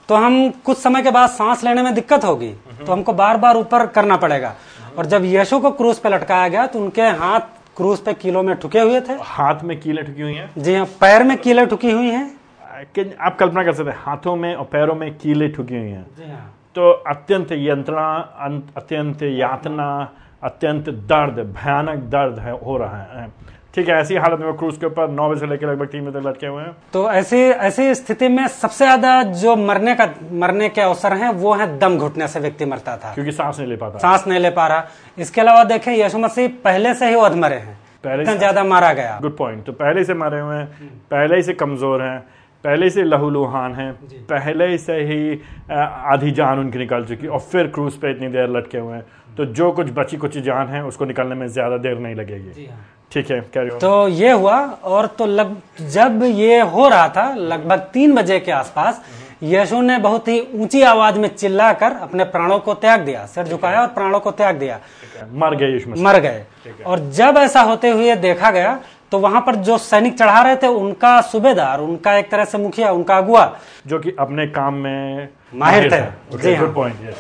तो 0.10 0.16
हम 0.16 0.50
कुछ 0.66 0.78
समय 0.78 1.02
के 1.02 1.12
बाद 1.12 1.30
सांस 1.30 1.64
लेने 1.64 1.82
में 1.82 1.94
दिक्कत 1.94 2.26
होगी। 2.26 2.50
तो 2.78 2.92
हमको 2.92 3.14
बार 3.14 3.38
बार 3.38 3.58
ऊपर 3.58 3.86
करना 3.88 4.18
पड़ेगा। 4.18 4.54
और 4.98 5.06
जब 5.06 5.26
यीशु 5.26 5.60
को 5.60 5.72
क्रूज 5.72 5.98
पे 5.98 6.10
लटकाया 6.10 6.48
गया 6.48 6.66
तो 6.68 6.80
उनके 6.80 7.02
हाथ 7.02 7.40
क्रूज 7.78 8.00
पे 8.00 8.14
कीलों 8.14 8.44
में 8.44 8.56
ठुके 8.56 8.80
हुए 8.80 9.02
थे। 9.02 9.14
हाथ 9.24 9.64
में 9.64 9.80
कीलें 9.80 10.06
ठुकी 10.06 10.22
हुई 10.22 10.34
हैं? 10.34 10.52
जी 10.58 10.76
हाँ 10.76 10.86
पैर 11.02 11.24
में 11.24 11.38
कीले 11.38 11.66
ठुकी 11.66 11.92
हुई 11.92 12.10
हैं। 12.10 12.26
आप 13.20 13.38
कल्पना 13.40 13.64
कर 13.64 13.74
सकते 13.74 13.90
हैं 13.90 13.98
हाथों 14.00 14.36
में 14.36 14.54
और 14.56 14.66
पैरों 14.66 14.96
में 14.96 15.14
कीलें 15.18 15.52
ठुकी 15.54 15.76
हुई 15.76 15.90
हैं। 15.90 16.06
जी 16.18 16.32
हाँ। 16.32 16.54
तो 16.76 16.92
अत्यंत 17.08 17.52
यंत्रणा 17.52 18.08
अत्यंत 18.78 19.24
यातना 19.24 19.88
अत्यंत 20.44 20.90
दर्द 20.90 21.34
भयानक 21.34 22.00
दर्द 22.00 22.40
है 22.40 22.52
हो 22.52 22.78
रहा 22.78 22.98
है। 22.98 23.52
ठीक 23.76 23.90
है 23.90 23.96
ऐसी 23.96 24.16
हालत 24.16 24.40
में 24.40 24.54
क्रूज 24.54 24.78
के 24.78 24.86
ऊपर 24.86 25.10
नौ 25.10 25.30
बजे 25.30 25.40
से 25.40 25.48
लेकर 25.48 25.68
लगभग 25.68 25.86
तीन 25.86 26.06
बजे 26.06 26.20
तक 26.20 26.28
लटके 26.28 26.48
हुए 26.48 26.64
हैं। 26.64 26.76
तो 26.94 27.12
ऐसी 27.12 27.38
ऐसी 27.38 27.96
स्थिति 27.96 28.28
में 28.28 28.48
सबसे 28.48 28.86
ज़्यादा 28.86 29.24
जो 29.24 29.56
मरने 29.56 29.96
का 29.96 30.10
मरने 30.32 30.70
के 30.70 30.82
अवसर 30.82 31.14
हैं 31.14 31.30
वो 31.30 31.54
है 31.54 31.80
दम 31.80 31.98
घुटने 31.98 32.28
से 32.28 32.40
व्यक्ति 32.40 32.66
मरता 32.66 32.98
था। 32.98 33.14
क्योंकि 33.14 33.32
सांस 33.32 33.60
नहीं 33.60 33.70
ले 33.70 33.76
पाता। 33.76 33.98
सांस 33.98 34.28
नहीं 34.28 34.40
ले 34.40 34.50
पा 34.50 34.68
रहा। 34.68 34.86
इसके 35.20 35.42
अलावा 35.42 35.64
देखें 35.64 35.92
यीशु 35.92 36.18
मसीह 36.18 36.48
पहले 36.48 36.94
से 36.94 37.10
ही 37.10 37.16
अधमरे 37.16 37.56
हैं। 37.56 37.80
पहले 38.04 38.26
से- 38.26 38.38
ज़्यादा 38.38 38.64
मारा 38.64 38.94
गया। 38.94 39.20
गुड 39.22 39.38
पॉइंट 39.38 39.64
तो 39.66 39.72
पहले 39.72 40.04
से 40.04 40.14
मरे 40.14 40.40
हुए 40.40 40.56
हैं 40.56 40.66
पहले 41.12 41.36
ही 41.36 41.44
से 41.44 41.54
कमज़ोर 41.54 42.02
हैं। 42.02 42.24
पहले 42.64 42.90
से 42.90 43.04
लहूलुहान 43.04 43.76
हैं 43.76 43.92
पहले 44.30 44.78
से 44.78 44.94
ही 45.04 45.40
आधी 45.72 46.32
जान 46.32 46.60
उनकी 46.60 46.80
निकल 46.80 47.06
चुकी 47.06 47.28
और 47.28 47.40
फिर 47.42 47.68
क्रूज 47.70 47.94
पे 47.94 48.12
इतनी 48.12 48.28
देर 48.30 48.50
लटके 48.50 48.78
हुए 48.78 48.96
हैं। 48.96 49.06
तो 49.38 49.46
जो 49.48 49.72
कुछ 49.72 49.88
बची 49.94 50.18
कुछ 50.18 50.38
जान 50.40 50.68
है 50.68 50.84
उसको 50.86 51.06
निकलने 51.06 51.36
में 51.36 51.48
ज़्यादा 51.50 51.78
देर 51.80 51.98
नहीं 52.00 52.16
लगेगी। 52.16 52.68
ठीक 53.12 53.32
है 53.32 53.40
कैरी 53.54 53.70
तो 53.80 54.08
ये 54.10 54.32
हुआ 54.32 54.60
और 54.84 55.06
तो 55.18 55.26
लग 55.28 55.56
जब 55.90 56.24
ये 56.26 56.60
हो 56.62 56.88
रहा 56.90 57.08
था 57.10 57.34
लगभग 57.36 57.80
तीन 57.94 58.16
बजे 58.16 58.40
के 58.40 58.52
आसपास 58.52 59.02
यशु 59.44 59.82
ने 59.82 59.98
बहुत 60.00 60.28
ही 60.28 60.40
ऊँची 60.56 60.82
आवाज़ 60.84 61.20
में 61.20 61.28
चिल्लाकर 61.30 61.92
अपने 62.02 62.24
प्राणों 62.28 62.60
को 62.60 62.74
त्याग 62.76 63.02
दिया 63.02 63.26
सिर 63.26 63.46
झुकाया 63.46 63.82
और 63.82 63.88
प्राणों 63.90 64.20
को 64.20 64.32
त्याग 64.32 64.56
दिया। 64.56 64.80
मर 65.34 65.56
गए 65.56 65.72
यीशु 65.72 65.90
मर 65.98 66.20
गए। 66.20 66.46
और 66.86 67.00
जब 67.12 67.38
ऐसा 67.38 67.62
होते 67.64 67.90
हुए 67.90 68.16
देखा 68.18 68.52
गया 68.52 68.80
तो 69.12 69.20
वहाँ 69.20 69.42
पर 69.42 69.56
जो 69.58 69.78
सैनिक 69.80 70.18
चढ़ा 70.18 70.42
रहे 70.42 70.56
थे 70.56 70.68
उनका 70.68 71.20
सूबेदार 71.22 71.80
उनका 71.80 72.16
एक 72.18 72.30
तरह 72.32 72.46
से 72.46 72.58
मुखिया 72.58 72.92
उनका 72.92 73.18
अगुआ। 73.18 73.46
जो 73.88 74.00
कि 74.00 74.16
अपने 74.20 74.48
काम 74.50 74.74
में 74.76 75.30
माहिर 75.54 75.92
थे। 75.92 76.38
जी 76.38 76.54
हाँ। 76.56 76.72
पॉइंट 76.74 77.14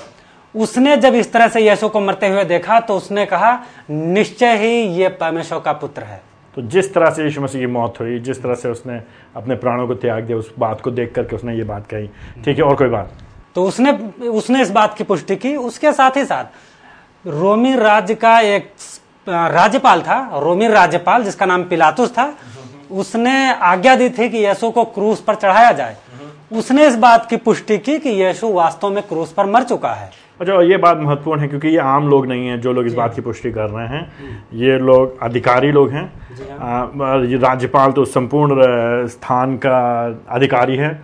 उसने 0.56 0.96
जब 0.98 1.16
इस 1.16 1.32
तरह 1.34 1.48
से 1.48 1.62
यीशु 1.62 1.90
को 1.90 2.00
मरते 2.00 2.28
हुए 2.28 2.44
देखा 2.46 2.80
तो 2.80 2.96
उसने 2.96 3.26
कहा 3.26 3.54
निश्चय 3.90 4.58
ही 4.58 4.82
ये 4.94 5.10
परमेश्वर 5.10 5.60
का 5.60 5.74
पुत्र 5.74 6.04
है। 6.04 6.22
तो 6.58 6.62
जिस 6.64 6.94
तरह 6.94 7.10
से 7.10 7.24
यीशु 7.24 7.42
मसीह 7.42 7.62
की 7.62 7.68
मौत 7.68 8.00
हुई 8.00 8.20
जिस 8.20 8.42
तरह 8.44 8.56
से 8.56 8.70
उसने 8.70 9.02
अपने 9.36 9.56
प्राणों 9.56 9.88
को 9.88 9.96
त्याग 9.96 10.24
दिया 10.24 10.38
उस 10.38 10.52
बात 10.60 10.82
को 10.82 10.92
देख 10.92 11.14
करके 11.16 11.36
उसने 11.36 11.56
ये 11.56 11.64
बात 11.64 11.88
कही। 11.88 12.08
ठीक 12.44 12.58
है 12.58 12.64
और 12.64 12.76
कोई 12.76 12.90
बात? 12.90 13.12
तो 13.56 13.64
उसने 13.64 13.92
उसने 14.30 14.62
इस 14.62 14.72
बात 14.72 14.98
की 14.98 15.04
पुष्टि 15.04 15.36
की। 15.36 15.56
उसके 15.58 15.92
साथ 15.94 16.18
ही 16.18 16.26
साथ 16.26 17.28
रोमी 17.28 17.76
राज्य 17.76 18.16
का 18.16 18.40
एक 18.40 18.72
राज्यपाल 19.28 20.02
था 20.02 20.20
रोमिन 20.44 20.72
राज्यपाल 20.72 21.24
जिसका 21.24 21.46
नाम 21.46 21.64
पिलातुस 21.64 22.12
था 22.12 22.34
उसने 22.92 23.34
आज्ञा 23.54 23.96
दी 23.96 24.10
थी 24.10 24.30
कि 24.30 24.38
यीशु 24.38 24.70
को 24.72 24.84
क्रूस 24.86 25.22
पर 25.22 25.36
चढ़ाया 25.36 25.72
जाए। 25.72 25.96
उसने 26.52 26.88
इस 26.88 26.96
बात 26.96 27.30
की 27.30 27.38
पुष्टि 27.38 27.78
की 27.78 27.98
कि 28.00 28.10
यीशु 28.22 28.48
वास्तव 28.54 28.90
में 28.90 29.02
क्रूस 29.04 29.32
पर 29.32 29.46
मर 29.46 29.64
चुका 29.64 29.92
है। 29.92 30.10
अच्छा 30.42 30.62
ये 30.64 30.78
बात 30.78 30.98
महत्वपूर्ण 30.98 31.42
है 31.42 31.48
क्योंकि 31.48 31.68
ये 31.68 31.78
आम 31.80 32.08
लोग 32.10 32.26
नहीं 32.28 32.48
हैं 32.48 32.60
जो 32.62 32.74
लोग 32.74 32.86
इस 32.86 32.94
बात 32.94 33.16
की 33.16 33.22
पुष्टि 33.22 33.52
कर 33.52 33.70
रहे 33.70 33.88
हैं। 33.88 34.48
ये 34.54 34.78
लोग 34.80 35.22
अधिकारी 35.24 35.72
लोग 35.72 35.92
हैं। 35.92 36.06
ये 37.26 37.38
राज्यपाल 37.38 37.92
तो 37.92 38.06
संपूर्ण 38.08 39.08
स्थान 39.08 39.56
का 39.58 39.80
अधिकारी 40.30 40.76
है। 40.76 41.00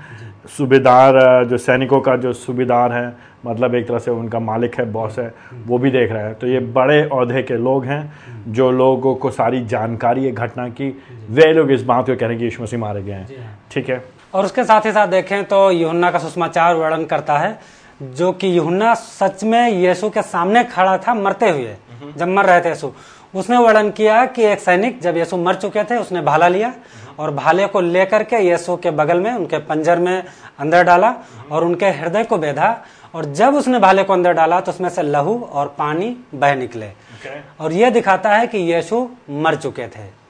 सूबेदार 0.58 1.46
जो 1.46 1.58
सैनिकों 1.60 2.00
का 2.02 2.16
जो 2.18 2.34
सूबेदार 2.34 2.94
है 2.94 3.08
मतलब 3.48 3.76
एक 3.76 3.88
तरह 3.88 4.00
से 4.00 4.12
उनका 4.12 4.40
मालिक 4.42 4.80
है 4.80 4.86
बॉस 4.92 5.18
है 5.20 5.34
वो 5.68 5.78
भी 5.78 5.92
देख 5.92 6.12
रहा 6.12 6.24
है। 6.24 6.34
तो 6.34 6.48
ये 6.48 6.60
बड़े 6.60 7.00
अहदे 7.02 7.44
के 7.44 7.58
लोग 7.60 7.86
हैं 7.86 8.02
जो 8.50 8.70
लोगों 8.74 9.16
को 9.16 9.32
सारी 9.32 9.66
जानकारी 9.66 10.26
है 10.26 10.32
घटना 10.34 10.68
की। 10.70 10.90
वे 11.30 11.52
लोग 11.54 11.72
इस 11.72 11.84
बात 11.84 12.06
को 12.06 12.16
कह 12.16 12.20
रहे 12.22 12.30
हैं 12.30 12.38
कि 12.38 12.46
यीशु 12.46 12.64
मसीह 12.64 12.80
मारे 12.80 13.04
गए 13.04 13.12
हैं। 13.14 13.50
ठीक 13.72 13.90
है? 13.90 14.04
और 14.34 14.46
उसके 14.46 14.64
साथ 14.64 14.86
ही 14.86 14.92
साथ 14.92 15.08
देखें 15.08 15.44
तो 15.46 15.70
यूहन्ना 15.72 16.12
का 16.12 16.20
सुषमाचार 16.20 16.76
वर्णन 16.76 17.06
करता 17.06 17.38
है 17.38 17.60
जो 18.02 18.32
कि 18.32 18.58
यूहन्ना 18.58 18.94
सच 18.94 19.44
में 19.44 19.70
यीशु 19.70 20.10
के 20.10 20.22
सामने 20.24 20.64
खड़ा 20.66 20.98
था 20.98 21.14
मरते 21.16 21.50
हुए 21.50 21.76
जब 22.18 22.28
मर 22.28 22.46
रहे 22.46 22.62
थे 22.62 22.70
यीशु। 22.70 22.92
उसने 23.34 23.58
वर्णन 23.58 23.90
किया 23.92 24.26
कि 24.26 24.44
एक 24.46 24.60
सैनिक 24.60 25.00
जब 25.02 25.18
यीशु 25.18 25.38
मर 25.38 25.56
चुके 25.56 25.84
थे 25.84 25.96
उसने 25.96 26.22
भाला 26.22 26.48
लिया 26.48 26.74
और 27.20 27.32
भाले 27.34 27.66
को 27.68 27.80
लेकर 27.82 28.24
के 28.24 28.38
यीशु 28.40 28.76
के 28.76 28.92
बगल 28.92 29.20
में 29.22 29.32
उनके 29.34 29.58
पंजर 29.66 30.00
में 30.00 30.24
अंदर 30.60 30.84
डाला 30.84 31.14
और 31.52 31.64
उनके 31.64 31.86
हृदय 31.92 32.24
को 32.24 32.38
बेधा 32.38 32.70
और 33.16 33.26
जब 33.26 33.56
उसने 33.56 33.80
भाले 33.80 34.04
को 34.04 34.14
अंदर 34.14 34.34
डाला 34.34 34.60
तो 34.60 34.72
उसमें 34.72 34.90
से 34.90 35.02
लहू 35.02 35.50
और 35.54 35.76
पानी 35.78 36.18
बह 36.36 36.56
निकले। 36.56 36.86
Okay. 36.86 37.60
और 37.60 37.74
यह 37.74 37.90
दिखाता 37.90 38.30
है 38.30 38.48
कि 38.48 38.58
यीशु 38.58 39.10
मर 39.30 39.56
चुके 39.56 39.84
थे। 39.84 40.28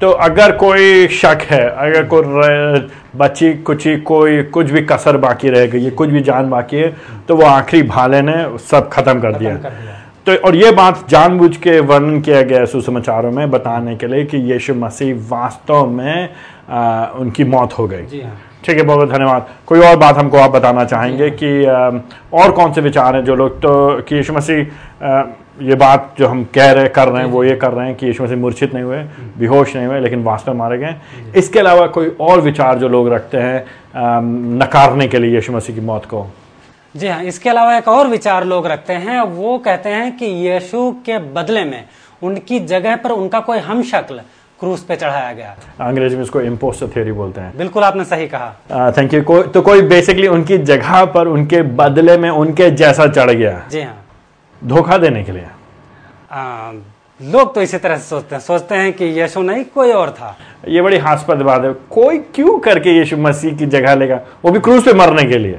तो 0.00 0.10
अगर 0.10 0.56
कोई 0.56 1.08
शक 1.08 1.38
है 1.42 1.68
अगर 1.68 2.04
कोई 2.04 2.22
र- 2.26 2.90
बची 3.16 3.54
कुची 3.54 3.96
कोई 3.96 4.42
कुछ 4.42 4.70
भी 4.70 4.82
कसर 4.82 5.16
बाकी 5.16 5.48
रह 5.48 5.66
गई 5.66 5.84
है 5.84 5.90
कुछ 5.90 6.08
भी 6.08 6.20
जान 6.20 6.50
बाकी 6.50 6.76
है 6.76 6.96
तो 7.28 7.36
वो 7.36 7.42
आखिरी 7.42 7.82
भाले 7.82 8.22
ने 8.22 8.58
सब 8.58 8.88
खत्म 8.88 9.20
कर 9.20 9.34
दिया। 9.34 9.56
कर 9.56 9.70
दिया। 9.70 10.02
तो 10.26 10.46
और 10.46 10.56
ये 10.56 10.70
बात 10.70 11.08
जानबूझ 11.08 11.56
के 11.56 11.80
वर्णन 11.80 12.20
किया 12.20 12.42
गया 12.42 12.58
है 12.58 12.66
सुसमाचारों 12.66 13.32
में 13.32 13.50
बताने 13.50 13.96
के 13.96 14.06
लिए 14.06 14.24
कि 14.24 14.36
यीशु 14.36 14.74
मसीह 14.74 15.14
वास्तव 15.28 15.86
में 15.86 16.28
आ, 16.68 17.06
उनकी 17.06 17.44
मौत 17.44 17.72
हो 17.72 17.86
गई। 17.86 18.02
जी 18.02 18.20
हाँ। 18.20 18.40
ठीक 18.64 18.76
है 18.76 18.82
बहुत 18.82 18.98
बहुत 18.98 19.10
धन्यवाद। 19.10 19.48
कोई 19.66 19.80
और 19.80 19.96
बात 19.96 20.16
हमको 20.16 20.38
आप 20.38 20.50
बताना 20.50 20.84
चाहेंगे 20.84 21.30
कि 21.42 21.50
और 22.38 22.52
कौन 22.52 22.72
से 22.72 22.80
विचार 22.80 23.16
हैं 23.16 23.24
जो 23.24 23.34
लोग 23.34 23.58
तो 23.62 24.02
कि 24.08 24.16
यीशु 24.16 24.32
मसीह 24.32 25.66
ये 25.68 25.74
बात 25.74 26.14
जो 26.18 26.26
हम 26.28 26.42
कह 26.54 26.70
रहे 26.70 26.88
कर 26.88 27.08
रहे 27.08 27.22
हैं 27.22 27.30
वो 27.30 27.42
ये 27.44 27.54
कर 27.56 27.72
रहे 27.72 27.86
हैं 27.86 27.94
कि 27.96 28.06
यीशु 28.06 28.24
मसीह 28.24 28.36
मूर्छित 28.36 28.74
नहीं 28.74 28.84
हुए 28.84 28.98
बेहोश 29.38 29.74
नहीं 29.76 29.86
हुए 29.86 30.00
लेकिन 30.00 30.22
वास्तव 30.24 30.54
मारे 30.54 30.78
गए 30.78 30.94
इसके 31.36 31.58
अलावा 31.58 31.86
कोई 31.96 32.08
और 32.20 32.40
विचार 32.40 32.78
जो 32.78 32.88
लोग 32.88 33.08
रखते 33.12 33.38
हैं 33.38 33.64
नकारने 34.58 35.08
के 35.08 35.18
लिए 35.18 35.34
यीशु 35.34 35.52
मसीह 35.52 35.74
की 35.74 35.80
मौत 35.80 36.04
को? 36.04 36.26
जी 36.94 37.06
हाँ 37.06 37.22
इसके 37.22 37.50
अलावा 37.50 37.76
एक 37.76 37.88
और 37.88 38.06
विचार 38.08 38.44
लोग 38.44 38.66
रखते 38.66 38.92
हैं 38.92 39.20
वो 39.20 39.56
कहते 39.58 39.88
हैं 39.88 40.16
कि 40.16 40.26
यीशु 40.26 40.90
के 41.06 41.18
बदले 41.32 41.64
में 41.64 41.84
उनकी 42.22 42.60
जगह 42.66 42.96
पर 42.96 43.10
उनका 43.10 43.40
कोई 43.40 43.58
हम 43.58 43.82
शक्ल 43.82 44.20
क्रूस 44.60 44.82
पे 44.84 44.96
चढ़ाया 44.96 45.32
गया 45.32 45.56
अंग्रेज़ी 45.80 46.16
में 46.16 46.22
इसको 46.22 46.40
इम्पोस्टर 46.40 46.88
थ्योरी 46.88 47.12
बोलते 47.12 47.40
हैं। 47.40 47.56
बिल्कुल 47.58 47.84
आपने 47.84 48.04
सही 48.04 48.26
कहा। 48.28 48.90
थैंक 48.96 49.14
यू 49.14 49.22
कोई 49.22 49.42
तो 49.44 49.62
कोई 49.62 49.82
बेसिकली 49.88 50.26
उनकी 50.28 50.58
जगह 50.60 51.04
पर 51.14 51.28
उनके 51.28 51.62
बदले 51.78 52.16
में 52.18 52.28
उनके 52.30 52.70
जैसा 52.72 53.06
चढ़ 53.08 53.30
गया। 53.30 53.62
जी 53.70 53.82
हाँ। 53.82 53.96
धोखा 54.62 54.98
देने 54.98 55.22
के 55.24 55.32
लिए। 55.32 55.46
आ, 56.32 56.72
लोग 57.20 57.54
तो 57.54 57.62
इसी 57.62 57.78
तरह 57.78 57.96
से 57.96 58.04
सोचते 58.04 58.34
हैं। 58.34 58.42
सोचते 58.42 58.74
हैं 58.74 58.92
कि 58.92 59.04
यीशु 59.20 59.42
नहीं 59.42 59.64
कोई 59.74 59.92
और 59.92 60.10
था। 60.10 60.36
ये 60.68 60.82
बड़ी 60.82 60.98
हास्पद 60.98 61.42
बात 61.42 61.64
है। 61.64 61.72
कोई 61.90 62.18
क्यों 62.34 62.58
करके 62.58 62.98
यीशु 62.98 63.16
मसीह 63.16 63.56
की 63.56 63.66
जगह 63.66 63.94
लेगा? 63.94 64.20
वो 64.44 64.50
भी 64.50 64.60
क्रूज 64.60 64.84
पे 64.84 64.92
मरने 64.94 65.24
के 65.24 65.38
लिए। 65.38 65.58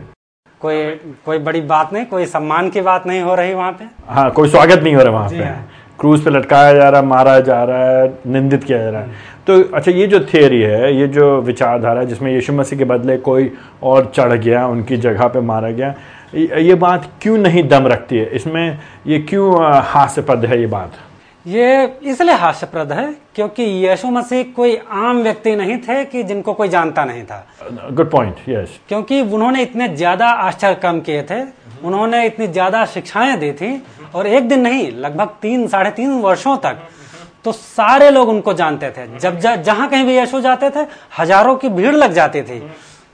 कोई 0.62 0.86
कोई 1.26 1.38
बड़ी 1.40 1.62
बात 1.64 1.94
नहीं 1.94 2.06
कोई 2.06 2.26
सम्मान 2.28 2.70
की 2.70 2.82
बात 2.82 3.08
नहीं 3.08 3.22
हो 3.22 3.36
रही 3.36 3.54
वहाँ 3.54 3.72
पे। 3.72 3.86
हाँ 4.08 4.30
कोई 4.32 4.50
स्वागत 4.50 4.84
नहीं 4.84 4.96
हो 4.96 5.04
रहा 5.04 5.14
वहाँ 5.14 5.30
पे। 5.30 5.44
हाँ। 5.44 5.68
क्रूज 6.00 6.24
पे 6.24 6.30
लटकाया 6.30 6.74
जा 6.74 6.90
रहा 6.90 7.02
है, 7.02 7.08
मारा 7.08 7.40
जा 7.40 7.64
रहा 7.64 7.90
है, 7.90 8.14
निंदित 8.28 8.64
किया 8.64 8.78
जा 8.78 8.90
रहा 8.90 9.02
है। 9.02 9.08
तो 9.48 9.76
अच्छा 9.76 9.92
ये 9.92 10.08
जो 10.08 10.20
थियोरी 10.20 10.62
है, 10.62 10.96
ये 10.98 11.08
जो 11.08 11.42
विचारधारा 11.42 12.00
है, 12.00 12.06
जिसमें 12.06 12.32
यीशु 12.32 12.54
मसीह 12.54 12.80
के 12.80 12.86
बदले 12.86 13.18
कोई 13.18 13.52
और 13.84 14.12
चढ़ 14.16 14.34
गया, 14.34 14.68
उनकी 14.68 14.98
जगह 14.98 15.28
पे 15.28 15.42
मारा 15.42 15.70
गया, 15.70 15.94
ये 16.36 16.62
ये 16.62 16.76
बात 16.76 17.10
क्यों 17.22 17.38
नहीं 17.38 17.68
दम 17.68 17.88
रखती 17.88 18.18
है? 18.18 18.26
इसमें 18.26 18.80
ये 19.08 19.20
क्यों 19.20 19.74
हास्यपद 19.84 20.46
है 20.46 20.60
ये 20.60 20.68
बात? 20.68 20.92
ये 21.46 21.86
इसलिए 22.04 22.36
हास्यप्रद 22.36 22.92
है 22.92 23.06
क्योंकि 23.36 23.64
यीशु 23.64 24.08
मसीह 24.08 24.44
कोई 24.56 24.76
आम 24.78 25.22
व्यक्ति 25.24 25.56
नहीं 25.56 25.78
थे 25.80 26.04
कि 26.06 26.24
जिनको 26.24 26.54
कोई 26.54 26.70
जानता 26.70 27.06
नहीं 27.06 27.24
था। 27.24 27.46
गुड 27.92 28.10
पॉइंट 28.12 28.36
यस 28.50 28.80
क्योंकि 28.90 29.22
उन्होंने 29.24 29.62
इतने 29.62 29.88
ज़्यादा 29.90 30.28
आश्चर्य 30.28 30.76
काम 30.76 31.00
किए 31.02 31.24
थे 31.24 31.42
उन्होंने 31.84 32.26
इतनी 32.26 32.48
ज़्यादा 32.50 32.86
शिक्षाएँ 32.88 33.38
दी 33.40 33.52
थी 33.54 33.72
और 34.16 34.28
एक 34.28 34.48
दिन 34.50 34.62
नहीं 34.62 34.92
लगभग 34.94 35.36
तीन 35.42 35.68
साढ़े 35.68 35.92
तीन 35.92 36.20
वर्षों 36.22 36.58
तक 36.58 36.78
तो 37.46 37.52
सारे 37.52 38.10
लोग 38.12 38.30
उनको 38.30 38.54
जानते 38.54 38.90
थे। 38.92 39.08
जब 39.20 39.40
जहाँ 39.40 39.90
कहीं 39.90 40.06
भी 40.06 40.18
यीशु 40.18 40.42
जाते 40.42 40.70
थे 40.70 40.86
हज़ारों 41.20 41.56
की 41.56 41.70
भीड़ 41.70 41.96
लग 41.96 42.14
जाती 42.14 42.42
थी। 42.42 42.62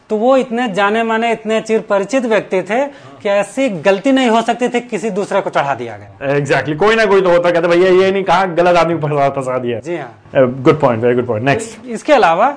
तो 0.10 0.18
वो 0.18 0.36
इतने 0.38 0.68
जाने 0.70 1.04
माने 1.04 1.32
इतने 1.32 1.60
चिर 1.62 1.80
परिचित 1.82 2.26
व्यक्ति 2.26 2.62
थे 2.62 2.84
कि 3.22 3.30
ऐसी 3.30 3.70
गलती 3.82 4.12
नहीं 4.12 4.30
हो 4.30 4.42
सकती 4.42 4.68
थी 4.70 4.80
किसी 4.82 5.10
दूसरे 5.12 5.42
को 5.42 5.50
चढ़ा 5.50 5.74
दिया 5.76 5.98
गया। 5.98 6.36
Exactly 6.36 6.74
exactly. 6.74 6.80
कोई 6.80 6.96
ना 6.96 7.06
कोई 7.06 7.22
तो 7.22 7.30
होता 7.30 7.52
कहता 7.52 7.68
भैया 7.68 7.90
ये 7.92 8.12
नहीं 8.12 8.24
कहा 8.24 8.46
गलत 8.56 8.78
आदमी 8.78 8.96
फंसा 8.98 9.58
दिया। 9.58 9.80
जी 9.80 9.98
हाँ। 9.98 10.12
Good 10.36 10.80
point 10.82 11.04
very 11.04 11.16
good 11.16 11.28
point 11.28 11.46
next 11.46 11.86
इसके 11.88 12.14
अलावा 12.14 12.56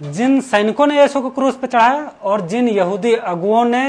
जिन 0.00 0.40
सैनिकों 0.40 0.86
ने 0.86 1.00
यीशु 1.00 1.20
को 1.20 1.30
क्रूस 1.30 1.56
पे 1.56 1.66
चढ़ाया 1.66 2.10
और 2.22 2.40
जिन 2.48 2.68
यहूदी 2.68 3.14
अगुओं 3.14 3.64
ने 3.64 3.84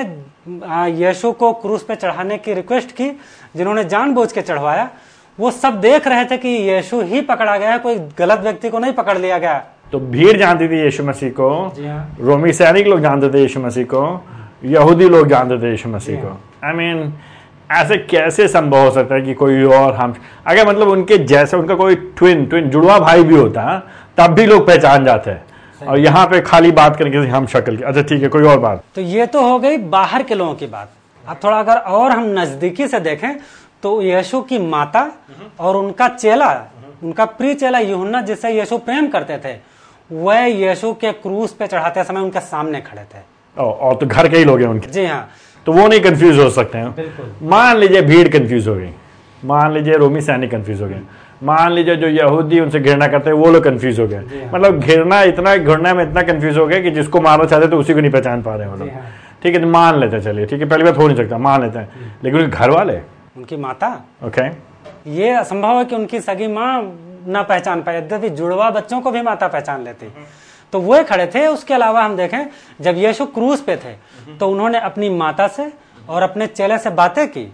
यीशु 0.98 1.32
को 1.32 1.52
क्रूस 1.56 1.84
पे 1.84 1.96
चढ़ाने 1.96 2.38
की 2.38 2.54
रिक्वेस्ट 2.54 2.92
की 2.92 3.10
जिन्होंने 3.56 3.84
जानबूझ 3.86 4.32
के 4.32 4.42
चढ़वाया 4.42 4.90
वो 5.38 5.52
सब 5.52 5.80
देख 5.82 6.08
रहे 6.08 6.26
थे 6.26 6.38
कि 6.38 6.50
यीशु 6.70 7.02
ही 7.02 7.22
पकड़ा 7.24 7.58
गया 7.58 7.72
है 7.72 7.80
कोई 7.80 7.96
गलत 8.18 8.40
व्यक्ति 8.40 8.70
को 8.70 8.80
नहीं 8.80 8.94
पकड़ 8.94 9.18
लिया 9.18 9.38
गया। 9.38 9.64
तो 9.92 10.00
भीड़ 10.00 10.36
जानती 10.38 10.68
थी 10.68 10.80
यीशु 10.82 11.04
मसीह 11.04 11.30
को। 11.32 11.50
हाँ। 11.50 12.18
रोमी 12.22 12.52
सैनिक 12.54 12.88
लोग 12.88 13.00
जानते 13.02 13.30
थे 13.34 13.42
यीशु 13.42 13.60
मसीह 13.60 13.86
को। 13.94 14.02
यहूदी 14.66 15.08
लोग 15.10 15.28
जानते 15.28 15.58
थे 15.62 15.70
यीशु 15.72 15.90
मसीह 15.90 16.22
को। 16.22 16.38
आई 16.68 16.74
मीन 16.74 17.14
ऐसे 17.72 17.98
कैसे 18.00 18.48
संभव 18.48 18.84
हो 18.84 18.92
सकता 18.92 19.16
है 19.16 19.22
कि 19.22 19.34
कोई 19.34 19.64
और 19.64 19.94
हम 19.96 20.14
अगर 20.48 20.68
मतलब 20.68 20.88
उनके 20.88 21.18
जैसे 21.26 21.58
उनका 21.58 21.76
कोई 21.76 21.96
ट्विन 21.96 22.46
ट्विन 22.46 22.70
जुड़वा 22.70 22.98
भाई 23.00 23.24
भी 23.24 23.36
होता 23.36 23.78
तब 24.18 24.34
भी 24.34 24.46
लोग 24.46 24.66
पहचान 24.68 25.06
जाते। 25.06 25.32
हैं 25.32 25.88
और 25.88 26.00
यहाँ 26.00 26.26
पे 26.28 26.42
खाली 26.42 26.72
बात 26.74 26.96
करें 26.98 27.12
किसी 27.12 27.28
हम 27.30 27.46
शक्ल 27.48 27.76
की 27.78 27.84
अच्छा 27.84 28.02
ठीक 28.02 28.22
है 28.24 28.30
कोई 28.30 28.44
और 28.44 28.60
बात? 28.60 28.84
तो 28.96 29.02
ये 29.02 29.26
तो 29.26 29.42
हो 29.42 29.60
गई 29.60 29.78
बाहर 29.78 30.24
के 30.24 30.36
लोगों 30.36 30.54
की 30.56 30.68
बात। 30.68 30.92
अब 31.26 31.38
थोड़ा 31.44 31.60
अगर 31.60 31.78
और 31.78 32.12
हम 32.12 32.26
नजदीकी 32.40 32.88
से 32.88 33.00
देखें 33.00 33.36
तो 33.84 34.02
यशु 34.02 34.42
की 34.42 34.60
माता 34.60 35.10
और 35.60 35.76
उनका 35.76 36.08
चेला 36.10 36.52
उनका 37.04 37.26
प्रिय 37.26 37.54
चेला 37.56 37.80
यूहन्ना 37.80 38.22
जिससे 38.22 38.58
यशु 38.60 38.78
प्रेम 38.80 39.08
करते 39.08 39.38
थे 39.46 39.54
वह 40.10 40.40
यीशु 40.40 40.94
के 40.94 41.12
क्रूस 41.14 41.54
पे 41.54 41.68
चढ़ाते 41.68 42.04
समय 42.04 42.22
उनके 42.22 42.40
सामने 42.40 42.82
खड़े 42.82 43.02
थे। 43.04 43.22
और, 43.58 43.72
और 43.72 43.96
तो 43.96 44.06
घर 44.06 44.28
के 44.30 44.38
ही 44.38 44.44
लोग 44.46 44.62
हैं 44.62 44.68
उनके। 44.68 44.92
जी 44.92 45.06
हाँ। 45.06 45.30
तो 45.66 45.72
वो 45.72 45.88
नहीं 45.88 46.00
कंफ्यूज 46.02 46.40
हो 46.40 46.50
सकते 46.50 46.78
हैं। 46.78 47.48
मान 47.50 47.78
लीजिए 47.78 48.02
भीड़ 48.02 48.28
कंफ्यूज 48.28 48.68
हो 48.68 48.76
गई। 48.76 48.90
मान 49.44 49.74
लीजिए 49.74 49.98
रोमी 49.98 50.22
सैनिक 50.22 50.52
कंफ्यूज 50.52 50.82
हो 50.82 50.88
गए। 50.88 51.02
मान 51.44 51.72
लीजिए 51.72 51.96
जो 51.96 52.08
यहूदी 52.08 52.60
उनसे 52.60 52.80
घृणा 52.80 53.08
करते 53.08 53.30
हैं 53.30 53.38
वो 53.38 53.52
लोग 53.52 53.64
कंफ्यूज 53.64 54.00
हो 54.00 54.08
गए। 54.08 54.48
मतलब 54.54 54.80
घृणा 54.80 55.22
इतना 55.24 55.56
घृणा 55.56 55.94
में 55.94 56.04
इतना 56.04 56.22
कंफ्यूज 56.22 56.58
हो 56.58 56.66
गया 56.68 56.80
कि 56.80 56.92
जिसको 56.92 57.22
मारना 57.22 57.46
चाहते 57.46 57.68
तो 57.68 57.78
उसी 57.78 57.94
को 57.94 58.00
नहीं 58.00 58.12
पहचान 58.12 58.42
पा 58.42 58.56
रहे 58.56 58.68
हैं 58.68 58.74
वो 58.74 58.80
लोग। 58.80 58.90
हाँ। 58.90 59.12
ठीक 59.44 59.56
है 59.56 59.62
तो 59.62 59.68
मान 59.68 60.00
लेते 60.00 60.16
हैं 60.16 60.24
चलिए। 60.24 60.46
ठीक 60.46 60.62
है 60.62 60.68
पहली 60.70 60.84
बात 60.84 60.98
हो 60.98 61.08
नहीं 61.08 61.18
सकता 61.18 61.38
मान 61.38 61.62
लेते 61.62 61.80
हैं। 61.80 62.16
लेकिन 62.24 62.40
उनके 62.40 62.58
घर 62.58 62.70
वाले? 62.70 62.98
उनकी 63.38 63.58
माता? 63.58 63.94
ओके 64.26 64.48
ये 65.12 65.30
असंभव 65.32 65.78
है 65.78 65.86
कि 65.86 65.96
उनकी 65.96 66.20
सगी 66.20 66.48
माँ 66.48 66.82
ना 67.30 67.42
पहचान 67.44 67.82
पाए। 67.82 67.98
यद्यपि 67.98 68.30
जुड़वा 68.32 68.70
बच्चों 68.72 69.02
को 69.02 69.12
भी 69.12 69.22
माता 69.22 69.48
पहचान 69.50 69.84
लेती। 69.84 70.12
तो 70.74 70.80
वो 70.82 71.04
खड़े 71.04 71.26
थे, 71.28 71.46
उसके 71.48 71.74
अलावा 71.74 72.04
हम 72.04 72.16
देखें, 72.16 72.46
जब 72.82 72.98
यीशु 72.98 73.26
क्रूज 73.28 73.62
पे 73.62 73.76
थे 73.78 73.94
तो 74.36 74.50
उन्होंने 74.50 74.80
अपनी 74.82 75.10
माता 75.12 75.48
से 75.50 75.72
और 76.10 76.24
अपने 76.24 76.48
चेले 76.50 76.78
से 76.78 76.90
बातें 76.92 77.28
की। 77.28 77.52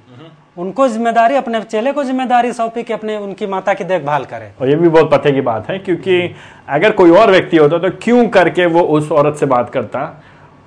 उनको 0.58 0.88
ज़िम्मेदारी, 0.88 1.36
अपने 1.36 1.62
चेले 1.64 1.92
को 1.94 2.04
ज़िम्मेदारी 2.04 2.52
सौंपी 2.54 2.84
कि 2.84 2.94
अपने, 2.94 3.16
उनकी 3.18 3.48
माता 3.48 3.74
की 3.74 3.84
देखभाल 3.86 4.26
करे। 4.26 4.52
और 4.62 4.70
ये 4.70 4.76
भी 4.76 4.90
बहुत 4.90 5.10
पते 5.12 5.32
की 5.32 5.42
बात 5.44 5.70
है, 5.70 5.78
क्योंकि 5.80 6.36
अगर 6.70 6.92
कोई 6.94 7.12
और 7.12 7.32
व्यक्ति 7.32 7.58
होता 7.58 7.78
तो 7.80 7.90
क्यों 8.02 8.28
करके 8.30 8.66
वो 8.68 8.82
उस 8.90 9.12
औरत 9.12 9.36
से 9.36 9.46
बात 9.48 9.70
करता? 9.70 10.00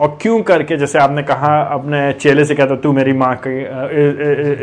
और 0.01 0.17
क्यों 0.23 0.41
करके 0.43 0.77
जैसे 0.77 0.99
आपने 0.99 1.23
कहा 1.23 1.49
अपने 1.75 2.13
चेले 2.15 2.45
से 2.45 2.55
कहता 2.55 2.77
तू 2.77 2.93
मेरी 2.93 3.13
माँ 3.15 3.35
की 3.47 3.61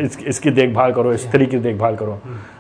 इस, 0.01 0.17
इसकी 0.27 0.49
देखभाल 0.51 0.91
करो 0.93 1.13
इस 1.13 1.23
स्त्री 1.23 1.45
की 1.45 1.57
देखभाल 1.59 1.95
करो। 1.95 2.19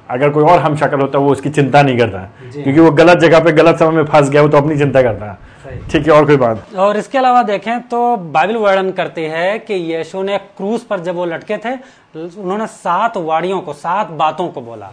अगर 0.09 0.29
कोई 0.29 0.43
और 0.43 0.59
हम 0.59 0.75
शक्ल 0.77 0.99
होता 1.01 1.17
है 1.17 1.23
वो 1.25 1.31
उसकी 1.31 1.49
चिंता 1.49 1.81
नहीं 1.81 1.97
करता। 1.97 2.19
क्योंकि 2.53 2.79
वो 2.79 2.91
गलत 2.93 3.17
जगह 3.19 3.39
पे 3.39 3.51
गलत 3.53 3.79
समय 3.79 3.91
में 3.91 4.05
फंस 4.05 4.29
गया 4.29 4.41
वो 4.41 4.47
तो 4.47 4.57
अपनी 4.57 4.77
चिंता 4.77 5.01
करता। 5.01 5.25
है 5.25 5.77
ठीक 5.91 6.07
है 6.07 6.13
और 6.13 6.25
कोई 6.25 6.37
बात? 6.37 6.73
और 6.77 6.97
इसके 6.97 7.17
अलावा 7.17 7.43
देखें 7.43 7.79
तो 7.81 8.15
बाइबल 8.17 8.55
वर्णन 8.57 8.91
करती 8.91 9.23
है 9.25 9.57
कि 9.59 9.73
यीशु 9.73 10.23
ने 10.23 10.37
क्रूज 10.57 10.81
पर 10.81 10.99
जब 10.99 11.15
वो 11.15 11.25
लटके 11.25 11.57
थे 11.57 11.73
उन्होंने 12.15 12.67
सात 12.67 13.17
वाड़ियों 13.19 13.59
को 13.61 13.73
सात 13.75 14.11
बातों 14.17 14.47
को 14.47 14.61
बोला। 14.61 14.91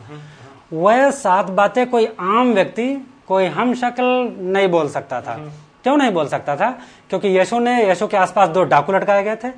वह 0.72 1.10
सात 1.10 1.50
बातें 1.52 1.86
कोई 1.90 2.06
आम 2.20 2.52
व्यक्ति 2.54 2.94
कोई 3.28 3.46
हम 3.48 3.74
शक्ल 3.74 4.04
नहीं 4.52 4.68
बोल 4.68 4.88
सकता 4.88 5.20
था। 5.20 5.38
क्यों 5.84 5.96
नहीं 5.96 6.10
बोल 6.12 6.26
सकता 6.28 6.56
था? 6.56 6.70
क्योंकि 7.10 7.28
यीशु 7.28 7.58
ने, 7.58 7.82
यीशु 7.84 8.06
के 8.06 8.16
आसपास 8.16 8.48
दो 8.48 8.64
डाकू 8.64 8.92
लटकाए 8.92 9.22
गए 9.24 9.36
थे। 9.36 9.48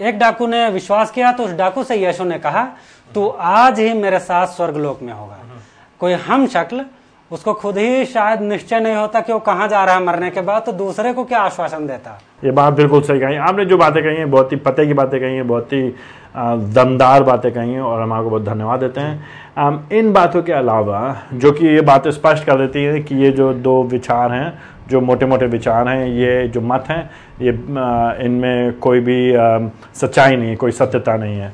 एक 0.00 0.18
डाकू 0.18 0.46
ने 0.46 0.68
विश्वास 0.70 1.10
किया 1.10 1.32
तो 1.32 1.44
उस 1.44 1.52
डाकू 1.52 1.82
से 1.84 1.96
यीशु 1.96 2.24
ने 2.24 2.38
कहा, 2.38 2.66
तू 3.12 3.26
आज 3.28 3.80
ही 3.80 3.92
मेरे 3.94 4.18
साथ 4.18 4.46
स्वर्गलोक 4.48 5.02
में 5.02 5.12
होगा। 5.12 5.38
कोई 6.00 6.12
हम 6.12 6.46
शक्ल, 6.46 6.84
उसको 7.30 7.52
खुद 7.54 7.78
ही 7.78 8.04
शायद 8.06 8.40
निश्चय 8.42 8.80
नहीं 8.80 8.94
होता 8.94 9.20
कि 9.20 9.32
वो 9.32 9.38
कहाँ 9.38 9.66
जा 9.68 9.84
रहा 9.84 9.94
है 9.94 10.02
मरने 10.02 10.30
के 10.30 10.40
बाद 10.40 10.62
तो 10.62 10.72
दूसरे 10.72 11.12
को 11.12 11.24
क्या 11.24 11.38
आश्वासन 11.40 11.86
देता? 11.86 12.18
ये 12.44 12.50
बात 12.50 12.74
बिल्कुल 12.74 13.02
सही 13.02 13.20
कही। 13.20 13.36
आपने 13.38 13.64
जो 13.64 13.76
बातें 13.76 14.02
कही 14.02 14.16
हैं, 14.16 14.30
बहुत 14.30 14.52
ही 14.52 14.56
पते 14.58 14.86
की 14.86 14.94
बातें 14.94 15.18
कही 15.20 15.34
हैं, 15.34 15.46
बहुत 15.48 15.72
ही 15.72 15.82
दमदार 16.36 17.22
बातें 17.22 17.50
कही 17.52 17.72
हैं, 17.72 17.80
और 17.80 18.02
हम 18.02 18.12
आपको 18.12 18.30
बहुत 18.30 18.44
धन्यवाद 18.44 18.80
देते 18.80 19.00
हैं। 19.00 19.88
इन 19.92 20.12
बातों 20.12 20.42
के 20.42 20.52
अलावा, 20.52 21.16
जो 21.34 21.52
कि 21.52 21.66
ये 21.66 21.80
बातें 21.82 22.10
स्पष्ट 22.10 22.44
कर 22.44 22.58
देती 22.58 22.84
हैं 22.84 23.02
कि 23.04 23.14
ये 23.14 23.30
जो 23.30 23.52
दो 23.54 23.82
विचार 23.84 24.32
हैं 24.32 24.75
जो 24.88 25.00
मोटे 25.00 25.26
मोटे 25.26 25.46
विचार 25.48 25.88
हैं, 25.88 26.06
ये 26.08 26.48
जो 26.48 26.60
मत 26.62 26.84
हैं, 26.88 27.10
ये 27.40 27.50
इनमें 28.24 28.78
कोई 28.78 29.00
भी 29.00 29.18
सच्चाई 29.94 30.36
नहीं 30.36 30.48
है, 30.48 30.56
कोई 30.56 30.72
सत्यता 30.72 31.16
नहीं 31.16 31.38
है। 31.38 31.52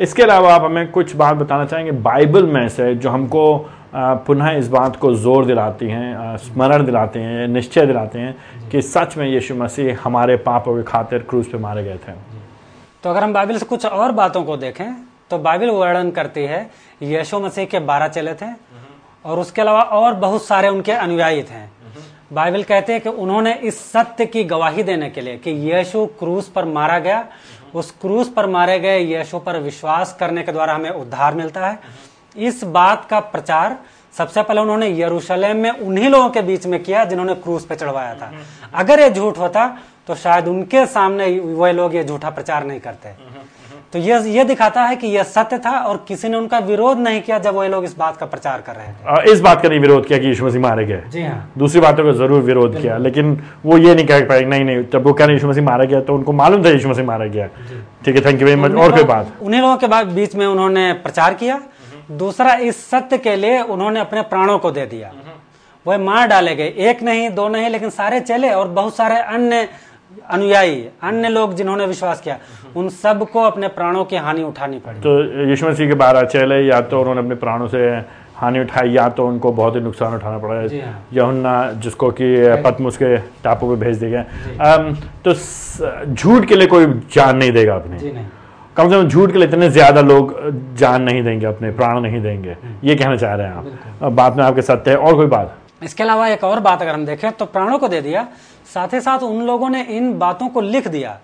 इसके 0.00 0.22
अलावा 0.22 0.54
आप 0.54 0.62
हमें 0.62 0.90
कुछ 0.90 1.14
बात 1.16 1.36
बताना 1.36 1.64
चाहेंगे 1.66 1.92
बाइबल 2.02 2.46
में 2.46 2.68
से 2.70 2.94
जो 2.94 3.10
हमको 3.10 3.44
पुनः 3.94 4.50
इस 4.50 4.68
बात 4.68 4.96
को 4.96 5.14
ज़ोर 5.16 5.46
दिलाती 5.46 5.86
हैं 5.88 6.36
स्मरण 6.38 6.84
दिलाते 6.86 7.20
हैं, 7.20 7.46
निश्चय 7.48 7.86
दिलाते 7.86 8.18
हैं 8.18 8.34
कि 8.70 8.82
सच 8.82 9.16
में 9.16 9.26
यीशु 9.26 9.54
मसीह 9.54 9.98
हमारे 10.02 10.36
पापों 10.38 10.76
के 10.76 10.82
खातिर 10.82 11.22
क्रूज 11.28 11.46
पे 11.46 11.58
मारे 11.58 11.84
गए 11.84 11.96
थे। 11.98 12.12
तो 13.02 13.10
अगर 13.10 13.22
हम 13.24 13.32
बाइबल 13.32 13.58
से 13.58 13.66
कुछ 13.66 13.86
और 13.86 14.12
बातों 14.14 14.44
को 14.44 14.56
देखें 14.58 14.92
तो 15.30 15.38
बाइबल 15.40 15.70
वर्णन 15.70 16.10
करती 16.10 16.42
है, 16.42 16.62
यीशु 17.00 17.40
मसीह 17.40 17.64
के 17.64 17.78
बारह 17.80 18.08
चेले 18.08 18.34
थे, 18.34 18.46
और 19.24 19.38
उसके 19.38 19.62
अलावा 19.62 19.82
और 19.82 20.14
बहुत 20.16 20.44
सारे 20.44 20.68
उनके 20.68 20.92
अनुयायी 20.94 21.42
थे। 21.42 21.62
बाइबल 22.30 22.62
कहते 22.62 22.92
हैं 22.92 23.00
कि 23.02 23.08
उन्होंने 23.08 23.54
इस 23.54 23.78
सत्य 23.82 24.26
की 24.26 24.42
गवाही 24.44 24.82
देने 24.82 25.08
के 25.10 25.20
लिए 25.20 25.36
कि 25.38 25.50
यीशु 25.70 26.04
क्रूस 26.18 26.48
पर 26.48 26.64
मारा 26.66 26.98
गया। 26.98 27.24
उस 27.74 27.90
क्रूस 28.00 28.28
पर 28.28 28.46
मारे 28.46 28.78
गए 28.80 28.98
यीशु 28.98 29.38
पर 29.38 29.58
विश्वास 29.60 30.16
करने 30.20 30.42
के 30.42 30.52
द्वारा 30.52 30.74
हमें 30.74 30.90
उद्धार 30.90 31.34
मिलता 31.34 31.66
है। 31.66 31.78
इस 32.36 32.62
बात 32.66 33.06
का 33.10 33.20
प्रचार 33.20 33.76
सबसे 34.14 34.42
पहले 34.42 34.60
उन्होंने 34.60 34.88
यरूशलेम 35.00 35.56
में 35.56 35.70
उन्हीं 35.70 36.08
लोगों 36.08 36.30
के 36.30 36.42
बीच 36.42 36.66
में 36.66 36.82
किया 36.82 37.04
जिन्होंने 37.04 37.34
क्रूस 37.36 37.64
पे 37.66 37.74
चढ़वाया 37.76 38.14
था। 38.14 38.32
अगर 38.74 39.00
ये 39.00 39.10
झूठ 39.10 39.38
होता 39.38 39.66
तो 40.06 40.14
शायद 40.16 40.48
उनके 40.48 40.84
सामने 40.88 41.28
वह 41.40 41.72
लोग 41.72 41.94
ये 41.94 42.04
झूठा 42.04 42.30
प्रचार 42.30 42.64
नहीं 42.64 42.80
करते। 42.80 43.08
तो 43.92 43.98
ये 43.98 44.18
ये 44.30 44.42
दिखाता 44.44 44.82
है 44.82 44.96
कि 44.96 45.06
यह 45.06 45.22
सत्य 45.22 45.58
था 45.58 45.70
और 45.80 46.04
किसी 46.08 46.28
ने 46.28 46.36
उनका 46.36 46.58
विरोध 46.60 46.98
नहीं 46.98 47.20
किया 47.22 47.38
जब 47.38 47.54
वो 47.54 47.62
लोग 47.68 47.84
इस 47.84 47.96
बात 47.98 48.16
का 48.16 48.26
प्रचार 48.26 48.60
कर 48.60 48.74
रहे 48.74 48.86
थे। 48.86 49.08
आ, 49.08 49.22
इस 49.32 49.40
बात 49.40 49.62
का 49.62 49.68
नहीं 49.68 49.80
विरोध 49.80 50.06
किया 50.06 50.18
कि 50.18 50.26
यीशु 50.26 50.44
मसीह 50.46 50.60
मारे 50.60 50.84
गए। 50.86 51.02
जी 51.10 51.22
हाँ। 51.22 51.52
दूसरी 51.58 51.80
बातों 51.80 52.04
का 52.04 52.12
ज़रूर 52.18 52.42
विरोध 52.42 52.80
किया 52.80 52.96
लेकिन 52.98 53.32
वो 53.64 53.78
ये 53.78 53.94
नहीं 53.94 54.06
कह 54.06 54.24
पाए 54.28 54.44
नहीं 54.44 54.64
नहीं 54.64 54.84
जब 54.92 55.06
वो 55.06 55.12
कह 55.12 55.24
रहे 55.24 55.34
यीशु 55.34 55.48
मसीह 55.48 55.64
मारा 55.64 55.84
गया 55.84 56.00
तो 56.00 56.14
उनको 56.14 56.32
मालूम 56.32 56.64
था 56.64 56.70
यीशु 56.70 56.88
मसीह 56.88 57.04
मारा 57.04 57.26
गया 57.26 57.46
ठीक 58.04 58.16
है 58.16 58.24
थैंक 58.26 58.40
यू 58.40 58.46
वेरी 58.46 58.60
मच 58.60 58.74
और 58.74 58.92
कोई 58.92 59.04
बात? 59.04 59.32
उन्हीं 59.42 59.60
लोगों 59.60 59.76
के 59.76 59.86
बाद 59.88 60.06
बीच 60.12 60.34
में 60.34 60.46
उन्होंने 60.46 60.92
प्रचार 61.02 61.34
किया। 61.34 61.60
दूसरा 62.12 62.54
इस 62.54 62.88
सत्य 62.90 63.18
के 63.18 63.36
लिए 63.36 63.60
उन्होंने 63.62 64.00
अपने 64.00 64.22
प्राणों 64.24 64.58
को 64.58 64.70
दे 64.70 64.86
दिया। 64.86 65.12
वह 65.86 65.98
मार 65.98 66.26
डाले 66.28 66.54
गए। 66.56 66.68
एक 66.88 67.02
नहीं 67.02 67.28
दो 67.34 67.48
नहीं 67.48 67.68
लेकिन 67.70 67.90
सारे 67.90 68.20
चले 68.22 68.50
और 68.52 68.68
बहुत 68.70 68.96
सारे 68.96 69.18
अन्य 69.18 69.68
अनुयायी 70.30 70.88
अन्य 71.02 71.28
लोग 71.28 71.54
जिन्होंने 71.56 71.86
विश्वास 71.86 72.20
किया 72.20 72.38
उन 72.76 72.88
सबको 72.96 73.42
अपने 73.42 73.68
प्राणों 73.70 74.04
की 74.04 74.16
हानि 74.18 74.42
उठानी 74.44 74.78
पड़ी। 74.78 75.00
तो 75.00 75.20
यीशु 75.50 75.68
मसीह 75.68 75.88
के 75.88 75.94
बारह 75.96 76.22
चेले 76.24 76.60
या 76.62 76.80
तो 76.82 77.00
उन्होंने 77.00 77.20
अपने 77.20 77.34
प्राणों 77.36 77.68
से 77.68 77.86
हानि 78.36 78.60
उठाई 78.60 78.90
या 78.90 79.08
तो 79.10 79.26
उनको 79.28 79.52
बहुत 79.52 79.74
ही 79.76 79.80
नुकसान 79.80 80.14
उठाना 80.14 80.38
पड़ा। 80.38 80.54
हाँ। 80.54 81.06
यहुन्ना 81.12 81.54
जिसको 81.76 82.10
कि 82.12 82.34
पतमुस 82.64 82.96
के 82.96 83.16
टापू 83.44 83.68
पे 83.68 83.76
भेज 83.80 83.98
दिया 83.98 84.10
गया 84.10 84.76
तो 85.24 85.34
झूठ 86.06 86.44
के 86.44 86.56
लिए 86.56 86.66
कोई 86.66 86.86
जान 87.14 87.36
नहीं 87.36 87.52
देगा 87.52 87.74
अपने। 87.74 87.98
कम 88.76 88.88
से 88.88 88.96
कम 88.96 89.08
झूठ 89.08 89.32
के 89.32 89.38
लिए 89.38 89.48
इतने 89.48 89.68
ज़्यादा 89.70 90.00
लोग 90.02 90.34
जान 90.78 91.02
नहीं 91.02 91.22
देंगे 91.22 91.46
अपने 91.46 91.70
प्राण 91.72 92.00
नहीं 92.00 92.20
देंगे। 92.22 92.56
ये 92.84 92.94
कहना 92.94 93.16
चाह 93.16 93.34
रहे 93.34 93.46
हैं 93.46 93.54
आप। 94.02 94.12
बात 94.12 94.36
में 94.36 94.44
आपके 94.44 94.62
सत्य 94.62 94.90
है 94.90 94.96
और 94.98 95.14
कोई 95.16 95.26
बात? 95.28 95.56
इसके 95.84 96.02
अलावा 96.02 96.28
एक 96.28 96.44
और 96.44 96.60
बात 96.60 96.82
अगर 96.82 96.92
हम 96.92 97.04
देखें 97.06 97.30
तो 97.32 97.44
प्राणों 97.46 97.78
को 97.78 97.88
दे 97.88 98.00
दिया। 98.00 98.26
साथ 98.74 98.94
ही 98.94 99.00
साथ 99.00 99.22
उन 99.22 99.42
लोगों 99.46 99.68
ने 99.70 99.82
इन 99.90 100.12
बातों 100.18 100.48
को 100.48 100.60
लिख 100.60 100.88
दिया। 100.88 101.18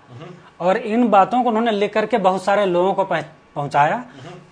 और 0.59 0.77
इन 0.77 1.07
बातों 1.09 1.41
को 1.43 1.49
उन्होंने 1.49 1.71
लिख 1.71 1.93
करके 1.93 2.17
बहुत 2.19 2.43
सारे 2.43 2.65
लोगों 2.65 2.93
को 2.93 3.03
पहुँचाया। 3.03 4.03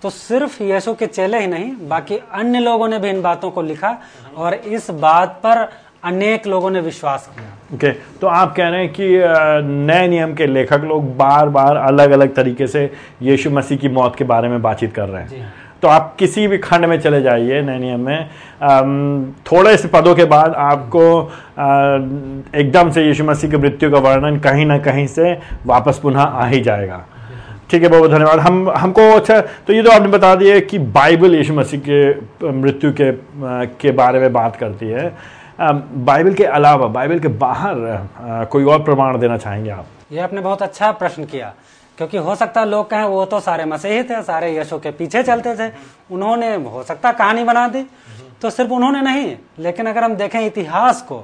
तो 0.02 0.10
सिर्फ़ 0.10 0.62
यीशु 0.64 0.94
के 0.94 1.08
चेले 1.08 1.40
ही 1.40 1.48
नहीं 1.48 1.72
बाकी 1.90 2.18
अन्य 2.34 2.60
लोगों 2.60 2.88
ने 2.88 3.00
भी 3.00 3.10
इन 3.10 3.22
बातों 3.22 3.52
को 3.52 3.62
लिखा 3.62 3.98
और 4.38 4.54
इस 4.54 4.90
बात 5.02 5.40
पर 5.46 5.68
अनेक 6.04 6.48
लोगों 6.48 6.70
ने 6.70 6.82
विश्वास 6.82 7.30
किया। 7.36 7.76
ओके 7.76 7.92
तो 8.22 8.28
आप 8.30 8.54
कह 8.56 8.68
रहे 8.68 8.82
हैं 8.82 8.94
कि 8.94 9.08
नए 9.88 10.08
नियम 10.08 10.34
के 10.36 10.48
लेखक 10.48 10.82
लोग 10.84 11.16
बार 11.18 11.50
बार 11.50 11.78
अलग 11.78 12.12
अलग 12.12 12.36
तरीके 12.36 12.68
से 12.68 12.92
यीशु 13.22 13.50
मसीह 13.52 13.78
की 13.78 13.90
मौत 13.90 14.16
के 14.16 14.24
बारे 14.24 14.50
में 14.50 14.62
बातचीत 14.62 14.94
कर 14.96 15.10
रहे 15.10 15.24
हैं। 15.24 15.42
हाँ। 15.42 15.54
तो 15.82 15.88
आप 15.88 16.16
किसी 16.20 16.48
भी 16.48 16.58
खंड 16.58 16.86
में 16.86 17.00
चले 17.00 17.22
जाइए 17.22 17.62
नए 17.62 17.80
नियम 17.80 18.00
में 18.00 19.34
थोड़े 19.52 19.76
से 19.78 19.88
पदों 19.88 20.16
के 20.16 20.26
बाद 20.26 20.54
आपको 20.54 21.02
एकदम 22.60 22.90
से 22.92 23.06
यीशु 23.06 23.24
मसीह 23.24 23.52
की 23.52 23.58
मृत्यु 23.58 23.92
का 23.92 24.00
वर्णन 24.00 24.40
कहीं 24.40 24.66
ना 24.66 24.78
कहीं 24.78 25.06
से 25.08 25.34
वापस 25.66 26.00
पुनः 26.04 26.22
आ 26.22 26.46
ही 26.46 26.62
जाएगा। 26.62 27.04
ठीक 27.70 27.84
है 27.84 27.90
बहुत 27.90 28.00
बहुत 28.00 28.12
धन्यवाद। 28.12 28.40
हम, 28.40 28.70
हमको 28.70 29.02
अच्छा 29.12 29.40
तो 29.68 29.74
ये 29.74 29.84
तो 29.84 29.92
आपने 29.92 30.08
बता 30.08 30.34
दिया 30.36 30.60
कि 30.62 30.80
बाइबल 30.80 31.36
यीशु 31.36 31.54
मसीह 31.54 31.82
के 31.90 32.52
मृत्यु 32.52 32.92
के 32.92 33.12
के 33.82 33.92
बारे 33.92 34.20
में 34.20 34.32
बात 34.34 34.56
करती 34.56 34.88
है। 34.88 35.12
बाइबल 35.60 36.34
के 36.34 36.44
अलावा, 36.44 36.88
बाइबल 36.88 37.20
के 37.20 37.28
बाहर 37.28 38.48
कोई 38.52 38.64
और 38.64 38.84
प्रमाण 38.84 39.18
देना 39.20 39.38
चाहेंगे 39.38 39.70
आप? 39.70 39.86
ये 40.12 40.20
आपने 40.20 40.42
बहुत 40.42 40.62
अच्छा 40.62 40.92
प्रश्न 40.94 41.24
किया। 41.26 41.54
क्योंकि 41.98 42.18
हो 42.18 42.36
सकता 42.36 42.62
है 42.62 42.68
लोग 42.68 42.90
कहें 42.90 43.04
वो 43.06 43.26
तो 43.26 43.40
सारे 43.40 43.66
मसीही 43.66 44.04
थे 44.04 44.22
सारे 44.24 44.56
यशो 44.58 44.80
के 44.80 44.92
पीछे 44.92 45.24
चलते 45.24 45.56
थे। 45.56 45.72
उन्होंने 46.12 46.56
हो 46.56 46.84
सकता 46.84 47.12
कहानी 47.14 47.44
बना 47.44 47.68
दी। 47.68 47.86
तो 48.42 48.50
सिर्फ़ 48.50 48.72
उन्होंने 48.72 49.02
नहीं 49.02 49.36
लेकिन 49.60 49.86
अगर 49.86 50.04
हम 50.04 50.16
देखें 50.16 50.40
इतिहास 50.40 51.02
को 51.02 51.18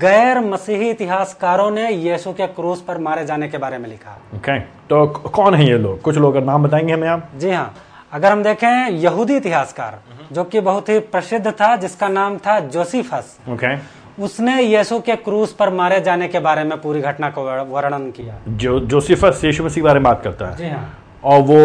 गैर 0.00 0.38
मसीही 0.40 0.88
इतिहासकारों 0.90 1.70
ने 1.70 1.90
यीशु 1.90 2.32
के 2.32 2.46
क्रूस 2.48 2.80
पर 2.82 2.98
मारे 2.98 3.24
जाने 3.26 3.48
के 3.48 3.58
बारे 3.58 3.78
में 3.78 3.88
लिखा। 3.88 4.18
ओके 4.34 4.58
तो 4.60 5.06
कौन 5.06 5.54
है 5.54 5.66
ये 5.66 5.76
लोग? 5.78 6.00
कुछ 6.02 6.16
लोग 6.16 6.34
का 6.34 6.40
नाम 6.42 6.62
बताएँगे 6.62 6.92
हमें 6.92 7.08
आप? 7.08 7.28
जी 7.36 7.50
हाँ 7.50 7.74
अगर 8.12 8.32
हम 8.32 8.42
देखें 8.42 8.88
यहूदी 8.88 9.36
इतिहासकार 9.36 10.00
जो 10.32 10.44
कि 10.44 10.60
बहुत 10.60 10.88
ही 10.88 10.98
प्रसिद्ध 10.98 11.50
था 11.50 11.74
जिसका 11.76 12.08
नाम 12.08 12.38
था 12.38 12.58
जोसीफस। 12.60 13.36
ओके 13.48 13.76
उसने 14.18 14.60
यीशु 14.62 14.98
के 15.00 15.16
क्रूस 15.16 15.52
पर 15.52 15.70
मारे 15.70 16.00
जाने 16.00 16.28
के 16.28 16.38
बारे 16.38 16.64
में 16.64 16.80
पूरी 16.80 17.00
घटना 17.00 17.30
को 17.30 17.42
वर्णन 17.64 18.10
किया। 18.10 18.38
जो 18.48 18.78
जोसिफस 18.80 19.40
यीशु 19.44 19.64
मसीह 19.64 19.74
के 19.74 19.82
बारे 19.82 20.00
में 20.00 20.04
बात 20.04 20.22
करता 20.22 20.46
है। 20.46 20.56
जी 20.56 20.68
हाँ। 20.68 21.02
और 21.24 21.40
वो 21.40 21.58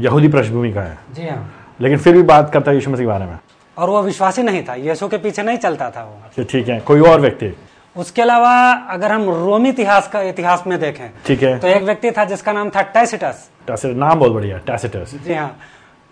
यहूदी 0.00 0.28
पृष्ठभूमि 0.28 0.72
का 0.72 0.80
है। 0.80 0.98
जी 1.12 1.28
हाँ। 1.28 1.54
लेकिन 1.80 1.98
फिर 1.98 2.14
भी 2.14 2.22
बात 2.22 2.50
करता 2.52 2.70
है 2.70 2.76
यीशु 2.76 2.90
मसीह 2.90 3.04
के 3.04 3.08
बारे 3.08 3.26
में। 3.26 3.38
और 3.78 3.90
वो 3.90 4.02
विश्वासी 4.02 4.42
नहीं 4.42 4.62
था। 4.64 4.74
यीशु 4.74 5.08
के 5.08 5.18
पीछे 5.18 5.42
नहीं 5.42 5.58
चलता 5.58 5.90
था 5.90 6.04
वो। 6.04 6.16
अच्छा, 6.24 6.42
ठीक 6.42 6.68
है। 6.68 6.80
कोई 6.80 7.00
और 7.00 7.20
व्यक्ति? 7.20 7.56
उसके 7.96 8.22
अलावा 8.22 8.52
अगर 8.90 9.12
हम 9.12 9.28
रोमी 9.30 9.68
इतिहास 9.68 10.08
का 10.08 10.22
इतिहास 10.22 10.64
में 10.66 10.78
देखें 10.80 11.10
ठीक 11.26 11.42
है। 11.42 11.58
तो 11.58 11.68
एक 11.68 11.82
व्यक्ति 11.82 12.10
था 12.10 12.24
जिसका 12.24 12.52
नाम 12.52 12.70
था 12.70 12.82
टैसिटस। 12.82 13.48
टैसिटस 13.66 13.96
नाम 13.96 14.18
बहुत 14.18 14.32
बढ़िया 14.32 14.58
टैसिटस। 14.58 15.14
जी 15.26 15.34
हाँ। 15.34 15.56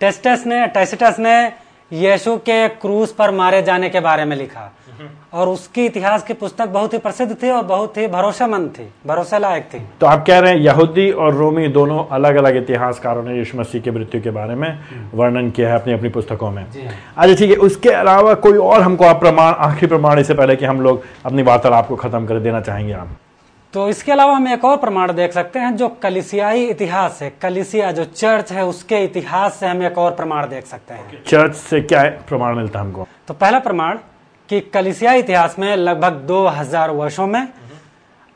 टेस्टस 0.01 0.45
ने 0.47 0.67
टैसिटस 0.67 1.17
ने 1.19 1.53
यीशु 1.93 2.37
के 2.37 2.69
क्रूस 2.69 3.13
पर 3.13 3.31
मारे 3.31 3.63
जाने 3.63 3.89
के 3.91 4.01
बारे 4.01 4.25
में 4.25 4.37
लिखा। 4.37 4.73
और 5.35 5.49
उसकी 5.49 5.85
इतिहास 5.87 6.23
की 6.23 6.33
पुस्तक 6.33 6.69
बहुत 6.69 6.93
ही 6.93 6.99
प्रसिद्ध 6.99 7.37
थी 7.43 7.51
और 7.51 7.63
बहुत 7.63 7.97
ही 7.97 8.07
भरोसेमंद 8.07 8.71
थी 8.71 8.89
भरोसे 9.07 9.39
लायक 9.39 9.65
थी। 9.75 9.79
तो 10.01 10.07
आप 10.07 10.25
कह 10.27 10.39
रहे 10.39 10.53
हैं 10.53 10.59
यहूदी 10.59 11.11
और 11.11 11.35
रोमी 11.35 11.69
दोनों 11.69 12.05
अलग 12.13 12.37
अलग 12.37 12.57
इतिहासकारों 12.57 13.23
ने 13.23 13.37
यीशु 13.39 13.59
मसीह 13.59 13.81
की 13.81 13.91
मृत्यु 13.91 14.23
के 14.23 14.31
बारे 14.31 14.55
में 14.55 14.79
वर्णन 15.15 15.51
किया 15.51 15.69
है 15.69 15.81
अपनी 15.81 15.93
अपनी 15.93 16.09
पुस्तकों 16.09 16.51
में। 16.51 16.63
हाँ। 16.63 16.93
अच्छा 17.17 17.35
ठीक 17.35 17.51
है 17.51 17.57
उसके 17.57 17.89
अलावा 17.89 18.35
कोई 18.35 18.59
और 18.59 18.83
हमको 18.83 19.05
आप 19.05 19.21
प्रमाण 19.21 19.53
आखिरी 19.53 19.87
प्रमाण 19.87 20.19
इससे 20.19 20.35
पहले 20.35 20.57
कि 20.57 20.65
हम 20.65 20.81
लोग 20.81 21.03
अपनी 21.27 21.43
वार्तालाप 21.43 21.89
को 21.89 21.97
खत्म 21.97 22.27
कर 22.27 22.41
देना 22.41 22.61
चाहेंगे 22.61 22.93
आप? 22.93 23.09
तो 23.75 23.89
इसके 23.89 24.13
अलावा 24.13 24.33
हम 24.37 24.49
एक 24.49 24.65
और 24.65 24.77
प्रमाण 24.77 25.13
देख 25.13 25.33
सकते 25.33 25.59
हैं 25.59 25.77
जो 25.77 25.89
कलिसियाई 26.03 26.65
इतिहास 26.65 27.19
है। 27.23 27.31
कलिसिया 27.43 27.93
जो 27.93 28.05
चर्च 28.05 28.53
है 28.53 28.65
उसके 28.65 28.99
इतिहास 29.05 29.55
से 29.55 29.67
हम 29.67 29.83
एक 29.83 29.99
और 29.99 30.11
प्रमाण 30.11 30.49
देख 30.49 30.67
सकते 30.67 30.95
हैं। 30.95 31.23
चर्च 31.25 31.55
से 31.55 31.81
क्या 31.81 32.03
प्रमाण 32.29 32.57
मिलता 32.57 32.79
है 32.79 32.85
हमको? 32.85 33.07
तो 33.29 33.35
पहला 33.35 33.59
प्रमाण 33.59 33.99
कि 34.49 34.61
कलिसिया 34.75 35.13
इतिहास 35.13 35.59
में 35.59 35.75
लगभग 35.77 36.21
2000 36.27 36.91
वर्षों 36.91 37.27
में 37.27 37.49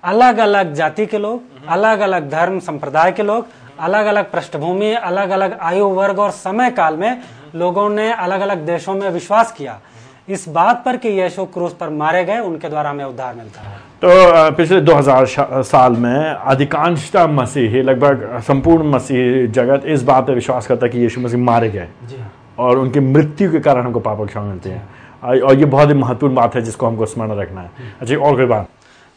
अलग 0.03 0.39
अलग 0.39 0.73
जाति 0.75 1.07
के 1.07 1.19
लोग 1.19 1.69
अलग 1.69 2.01
अलग 2.01 2.31
धर्म 2.31 2.59
संप्रदाय 2.61 3.13
के 3.13 3.23
लोग 3.23 3.47
अलग 3.81 4.07
अलग 4.07 4.31
पृष्ठभूमि 4.33 4.93
अलग 4.93 5.31
अलग 5.31 5.59
आयु 5.61 5.89
वर्ग 5.91 6.19
और 6.19 6.31
समय 6.31 6.71
काल 6.71 6.97
में 6.97 7.23
लोगों 7.55 7.89
ने 7.91 8.11
अलग 8.13 8.41
अलग 8.41 8.65
देशों 8.67 8.95
में 8.95 9.09
विश्वास 9.11 9.53
किया। 9.53 9.81
इस 10.29 10.49
बात 10.49 10.83
पर 10.85 10.97
कि 10.97 11.09
यीशु 11.21 11.45
क्रूस 11.47 11.75
पर 11.75 11.91
मारे 11.93 12.25
गए 12.25 12.39
उनके 12.41 12.69
द्वारा 12.69 12.91
हमें 12.91 13.05
उद्धार 13.05 13.35
मिलता 13.35 13.61
है। 13.61 13.76
तो 14.07 14.51
पिछले 14.57 14.81
2000 14.81 15.63
साल 15.67 15.93
में 15.93 16.25
अधिकांशता 16.25 17.27
मसीही 17.27 17.81
लगभग 17.83 18.39
संपूर्ण 18.47 18.91
मसीही 18.91 19.47
जगत 19.49 19.87
इस 19.87 20.03
बात 20.03 20.27
पर 20.27 20.35
विश्वास 20.35 20.67
करता 20.67 20.87
है 20.87 20.93
कि 20.93 20.99
यीशु 20.99 21.21
मसीह 21.21 21.41
मारे 21.41 21.71
गए। 21.71 21.89
हाँ। 22.11 22.31
और 22.59 22.79
उनकी 22.79 23.01
मृत्यु 23.01 23.51
के 23.53 23.61
कारण 23.61 23.85
हमको 23.85 24.01
पाप 24.01 24.21
क्षमा 24.27 24.45
मिलती 24.45 24.71
है। 24.71 24.83
और 25.25 25.41
और 25.41 25.59
ये 25.59 25.65
बहुत 25.65 25.89
ही 25.89 25.95
महत्वपूर्ण 25.95 26.35
बात 26.35 26.55
है 26.55 26.63
जिसको 26.63 26.87
हमको 26.87 27.07
स्मरण 27.07 27.39
रखना 27.41 27.61
है। 27.61 27.71
अच्छा 28.01 28.17
और 28.17 28.37
कोई 28.37 28.47
बात? 28.47 28.69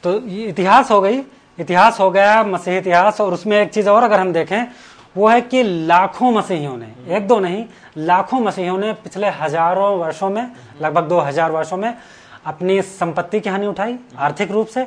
तो 0.04 0.20
ये 0.28 0.48
इतिहास 0.48 0.92
हो 0.92 1.02
गई। 1.02 1.22
इतिहास 1.58 2.00
हो 2.00 2.12
गया 2.12 2.44
मसीह 2.46 2.78
इतिहास 2.78 3.22
और 3.22 3.34
उसमें 3.34 3.62
एक 3.62 3.70
चीज़ 3.70 3.90
और 3.90 4.04
अगर 4.04 4.20
हम 4.20 4.34
देखें 4.34 4.66
वो 5.18 5.28
है 5.30 5.42
कि 5.42 5.64
लाखों 5.64 6.32
मसीहियों 6.32 6.78
ने 6.78 7.16
एक 7.16 7.28
दो 7.28 7.40
नहीं 7.40 7.66
लाखों 8.00 8.40
मसीहियों 8.42 8.78
ने 8.78 8.94
पिछले 9.04 9.30
हज़ारों 9.42 9.98
वर्षों 10.00 10.30
में 10.30 10.48
लगभग 10.82 11.08
दो 11.10 11.20
हज़ार 11.20 11.52
वर्षों 11.52 11.78
में 11.78 11.94
अपनी 12.46 12.82
संपत्ति 12.82 13.40
की 13.40 13.50
हानि 13.50 13.68
उठाई, 13.68 13.96
आर्थिक 14.18 14.52
रूप 14.52 14.68
से, 14.68 14.84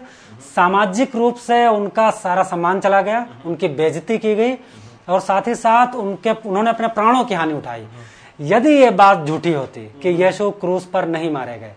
सामाजिक 0.54 1.16
रूप 1.16 1.36
से 1.38 1.66
उनका 1.68 2.10
सारा 2.12 2.42
सम्मान 2.44 2.80
चला 2.80 3.00
गया, 3.02 3.26
उनकी 3.46 3.68
बेजती 3.70 4.18
की 4.18 4.34
गई, 4.34 4.54
और 5.08 5.20
साथ 5.20 5.48
ही 5.48 5.54
साथ 5.54 5.94
उनके, 5.96 6.30
उन्होंने 6.30 6.70
अपने 6.70 6.88
प्राणों 6.88 7.24
की 7.24 7.34
हानि 7.34 7.54
उठाई। 7.54 7.86
यदि 8.40 8.70
ये 8.72 8.90
बात 8.92 9.26
झूठी 9.26 9.52
होती 9.52 9.80
कि 10.02 10.08
यीशु 10.22 10.50
क्रूस 10.50 10.84
पर 10.84 11.08
नहीं 11.08 11.30
मारे 11.30 11.58
गए 11.58 11.74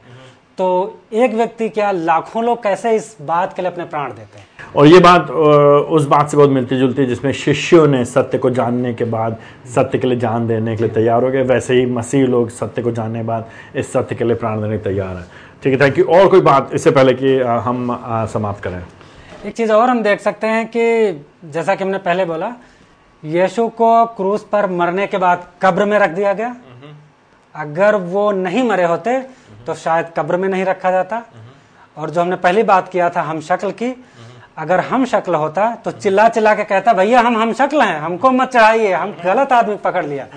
तो 0.57 0.65
एक 1.13 1.33
व्यक्ति 1.33 1.67
क्या 1.69 1.89
लाखों 1.91 2.43
लोग 2.43 2.61
कैसे 2.63 2.95
इस 2.95 3.15
बात 3.21 3.53
के 3.53 3.61
लिए 3.61 3.71
अपने 3.71 3.83
प्राण 3.85 4.09
देते 4.09 4.39
हैं? 4.39 4.45
और 4.75 4.85
ये 4.87 4.99
बात 4.99 5.31
उस 5.31 6.05
बात 6.05 6.29
से 6.29 6.37
बहुत 6.37 6.49
मिलती 6.49 6.77
जुलती 6.77 7.01
है 7.01 7.07
जिसमें 7.07 7.31
शिष्यों 7.33 7.87
ने 7.87 8.03
सत्य 8.05 8.37
को 8.37 8.49
जानने 8.49 8.93
के 8.93 9.05
बाद, 9.05 9.37
सत्य 9.75 9.97
के 9.97 10.07
लिए 10.07 10.17
जान 10.19 10.47
देने 10.47 10.75
के 10.75 10.83
लिए 10.83 10.93
तैयार 10.93 11.23
हो 11.23 11.31
गए। 11.31 11.41
वैसे 11.43 11.73
ही 11.73 11.85
मसीह 11.87 12.25
लोग 12.25 12.49
सत्य 12.49 12.81
को 12.81 12.91
जानने 12.91 13.19
के 13.19 13.25
बाद 13.25 13.49
इस 13.75 13.91
सत्य 13.93 14.15
के 14.15 14.23
लिए 14.23 14.35
प्राण 14.35 14.61
देने 14.61 14.77
तैयार 14.79 15.15
हैं। 15.15 15.25
ठीक 15.65 15.73
है 15.73 15.79
थैंक 15.81 15.97
यू 15.97 16.03
और 16.05 16.27
कोई 16.29 16.41
बात 16.41 16.69
इससे 16.73 16.91
पहले 16.91 17.13
कि 17.13 17.29
हम 17.65 17.87
समाप्त 18.31 18.63
करें? 18.63 18.83
एक 19.45 19.53
चीज़ 19.53 19.71
और 19.73 19.89
हम 19.89 20.01
देख 20.03 20.19
सकते 20.21 20.47
हैं 20.47 20.65
कि 20.67 20.81
जैसा 21.45 21.75
कि 21.75 21.83
हमने 21.83 21.97
पहले 21.99 22.25
बोला 22.25 22.51
यीशु 23.23 23.67
को 23.79 23.89
क्रूस 24.17 24.43
पर 24.51 24.69
मरने 24.71 25.07
के 25.07 25.17
बाद 25.17 25.47
कब्र 25.61 25.85
में 25.85 25.97
रख 25.99 26.09
दिया 26.11 26.33
गया। 26.33 26.55
अगर 27.55 27.95
वो 27.95 28.31
नहीं 28.33 28.63
मरे 28.63 28.85
होते 28.85 29.17
तो 29.65 29.73
शायद 29.75 30.11
कब्र 30.17 30.37
में 30.37 30.47
नहीं 30.49 30.65
रखा 30.65 30.91
जाता। 30.91 31.23
और 31.97 32.09
जो 32.09 32.21
हमने 32.21 32.35
पहली 32.37 32.63
बात 32.63 32.89
किया 32.89 33.09
था 33.09 33.21
हम 33.23 33.41
शक्ल 33.41 33.71
की 33.73 33.89
अगर 34.57 34.79
हम 34.79 35.05
शक्ल 35.05 35.35
होता 35.35 35.63
तो 35.75 35.91
चिल्ला 35.91 36.27
चिल्ला 36.29 36.53
के 36.55 36.63
कहता 36.63 36.93
भैया 36.93 37.19
हम 37.21 37.37
हम 37.37 37.51
शक्ल 37.53 37.81
हैं 37.81 37.99
हमको 37.99 38.31
मत 38.31 38.49
चढ़ाइए 38.49 38.91
हम 38.93 39.11
गलत 39.23 39.51
आदमी 39.51 39.75
पकड़ 39.75 40.05
लिया। 40.05 40.27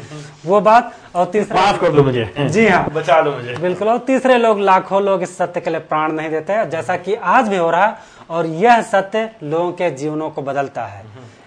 वो 0.46 0.60
बात 0.60 0.92
और 1.14 1.26
तीसरा 1.26 1.60
माफ़ 1.60 1.80
कर 1.80 1.92
दो 1.92 2.02
मुझे। 2.02 2.24
जी 2.38 2.66
हाँ। 2.68 2.84
बचा 2.90 3.20
दो 3.22 3.30
मुझे। 3.30 3.56
बिल्कुल 3.56 3.88
और 3.88 3.98
तीसरे 3.98 4.38
लोग 4.38 4.60
लाखों 4.60 5.02
लोग 5.02 5.22
इस 5.22 5.36
सत्य 5.38 5.60
के 5.60 5.70
लिए 5.70 5.80
प्राण 5.80 6.12
नहीं 6.12 6.30
देते 6.30 6.64
जैसा 6.70 6.96
कि 6.96 7.14
आज 7.14 7.48
भी 7.48 7.56
हो 7.56 7.70
रहा 7.70 7.86
है 7.86 7.96
और 8.30 8.46
यह 8.46 8.82
सत्य 8.82 9.30
लोगों 9.42 9.70
के 9.72 9.90
जीवनों 9.92 10.30
को 10.30 10.42
बदलता 10.42 10.86
है। 10.86 11.04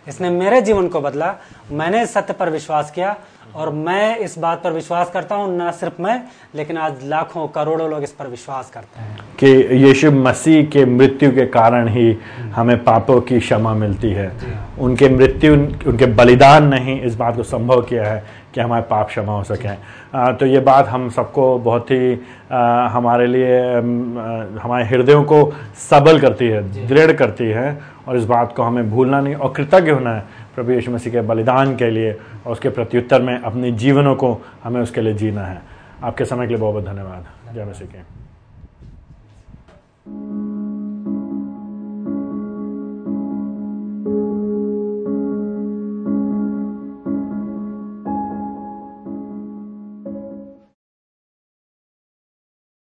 इसने 0.08 0.30
मेरे 0.30 0.62
जीवन 0.62 0.88
को 0.88 1.02
बदला 1.02 1.34
मैंने 1.72 2.02
इस 2.04 2.14
सत्य 2.14 2.34
पर 2.34 2.50
विश्वास 2.50 2.92
किया 2.92 3.16
और 3.56 3.70
मैं 3.74 4.18
इस 4.18 4.38
बात 4.40 4.62
पर 4.64 4.72
विश्वास 4.72 5.12
करता 5.12 5.36
हूँ 5.36 5.48
न 5.58 5.72
सिर्फ़ 5.72 6.02
मैं 6.02 6.22
लेकिन 6.56 6.78
आज 6.78 7.04
लाखों 7.04 7.48
करोड़ों 7.48 7.90
लोग 7.90 8.04
इस 8.04 8.12
पर 8.12 8.28
विश्वास 8.28 8.70
करते 8.70 9.02
हैं। 9.02 9.18
कि 9.40 9.48
यीशु 9.86 10.12
मसीह 10.12 10.64
के 10.66 10.86
मृत्यु 10.86 11.32
के 11.32 11.46
कारण 11.46 11.88
ही 11.88 12.18
हमें 12.56 12.84
पापों 12.84 13.20
की 13.22 13.40
क्षमा 13.40 13.74
मिलती 13.74 14.10
है। 14.10 14.32
उनके 14.80 15.10
मृत्यु 15.10 15.54
उनके 15.54 16.06
बलिदान 16.06 16.70
ने 16.70 16.80
ही 16.80 16.94
इस 17.00 17.16
बात 17.16 17.36
को 17.36 17.44
संभव 17.44 17.82
किया 17.82 18.06
है 18.06 18.24
कि 18.56 18.62
हमारे 18.62 18.84
पाप 18.84 19.08
क्षमा 19.08 19.34
हो 19.34 19.44
सकें। 19.44 19.78
तो 20.38 20.46
ये 20.46 20.60
बात 20.60 20.88
हम 20.88 21.10
सबको 21.10 21.58
बहुत 21.60 21.92
ही 21.92 22.20
आ, 22.52 22.88
हमारे 22.88 23.28
लिए 23.28 23.60
हमारे 24.62 24.86
हृदयों 24.86 25.24
को 25.24 25.54
सबल 25.90 26.20
करती 26.20 26.48
है 26.48 26.88
दृढ़ 26.88 27.12
करती 27.12 27.46
है 27.46 27.82
और 28.08 28.18
इस 28.18 28.26
बात 28.26 28.54
को 28.56 28.64
हमें 28.64 28.90
भूलना 28.90 29.20
नहीं 29.22 29.36
और 29.36 29.54
कृतज्ञ 29.54 29.92
होना 29.92 30.14
है 30.16 30.24
प्रभु 30.56 30.72
यीशु 30.72 30.92
मसीह 30.92 31.14
के 31.14 31.22
बलिदान 31.22 31.76
के 31.76 31.90
लिए 31.90 32.18
और 32.46 32.52
उसके 32.52 32.70
प्रत्युत्तर 32.70 33.22
में 33.22 33.42
अपने 33.42 33.72
जीवनों 33.72 34.16
को 34.16 34.42
हमें 34.64 34.82
उसके 34.82 35.02
लिए 35.02 35.14
जीना 35.14 35.46
है। 35.46 35.62
आपके 36.04 36.26
समय 36.26 36.48
के 36.48 36.50
लिए 36.54 36.58
बहुत 36.58 36.74
बहुत 36.74 36.86
धन्यवाद। 36.86 37.56
जय 37.56 37.66
मसीह 37.66 37.88
के। 37.88 38.22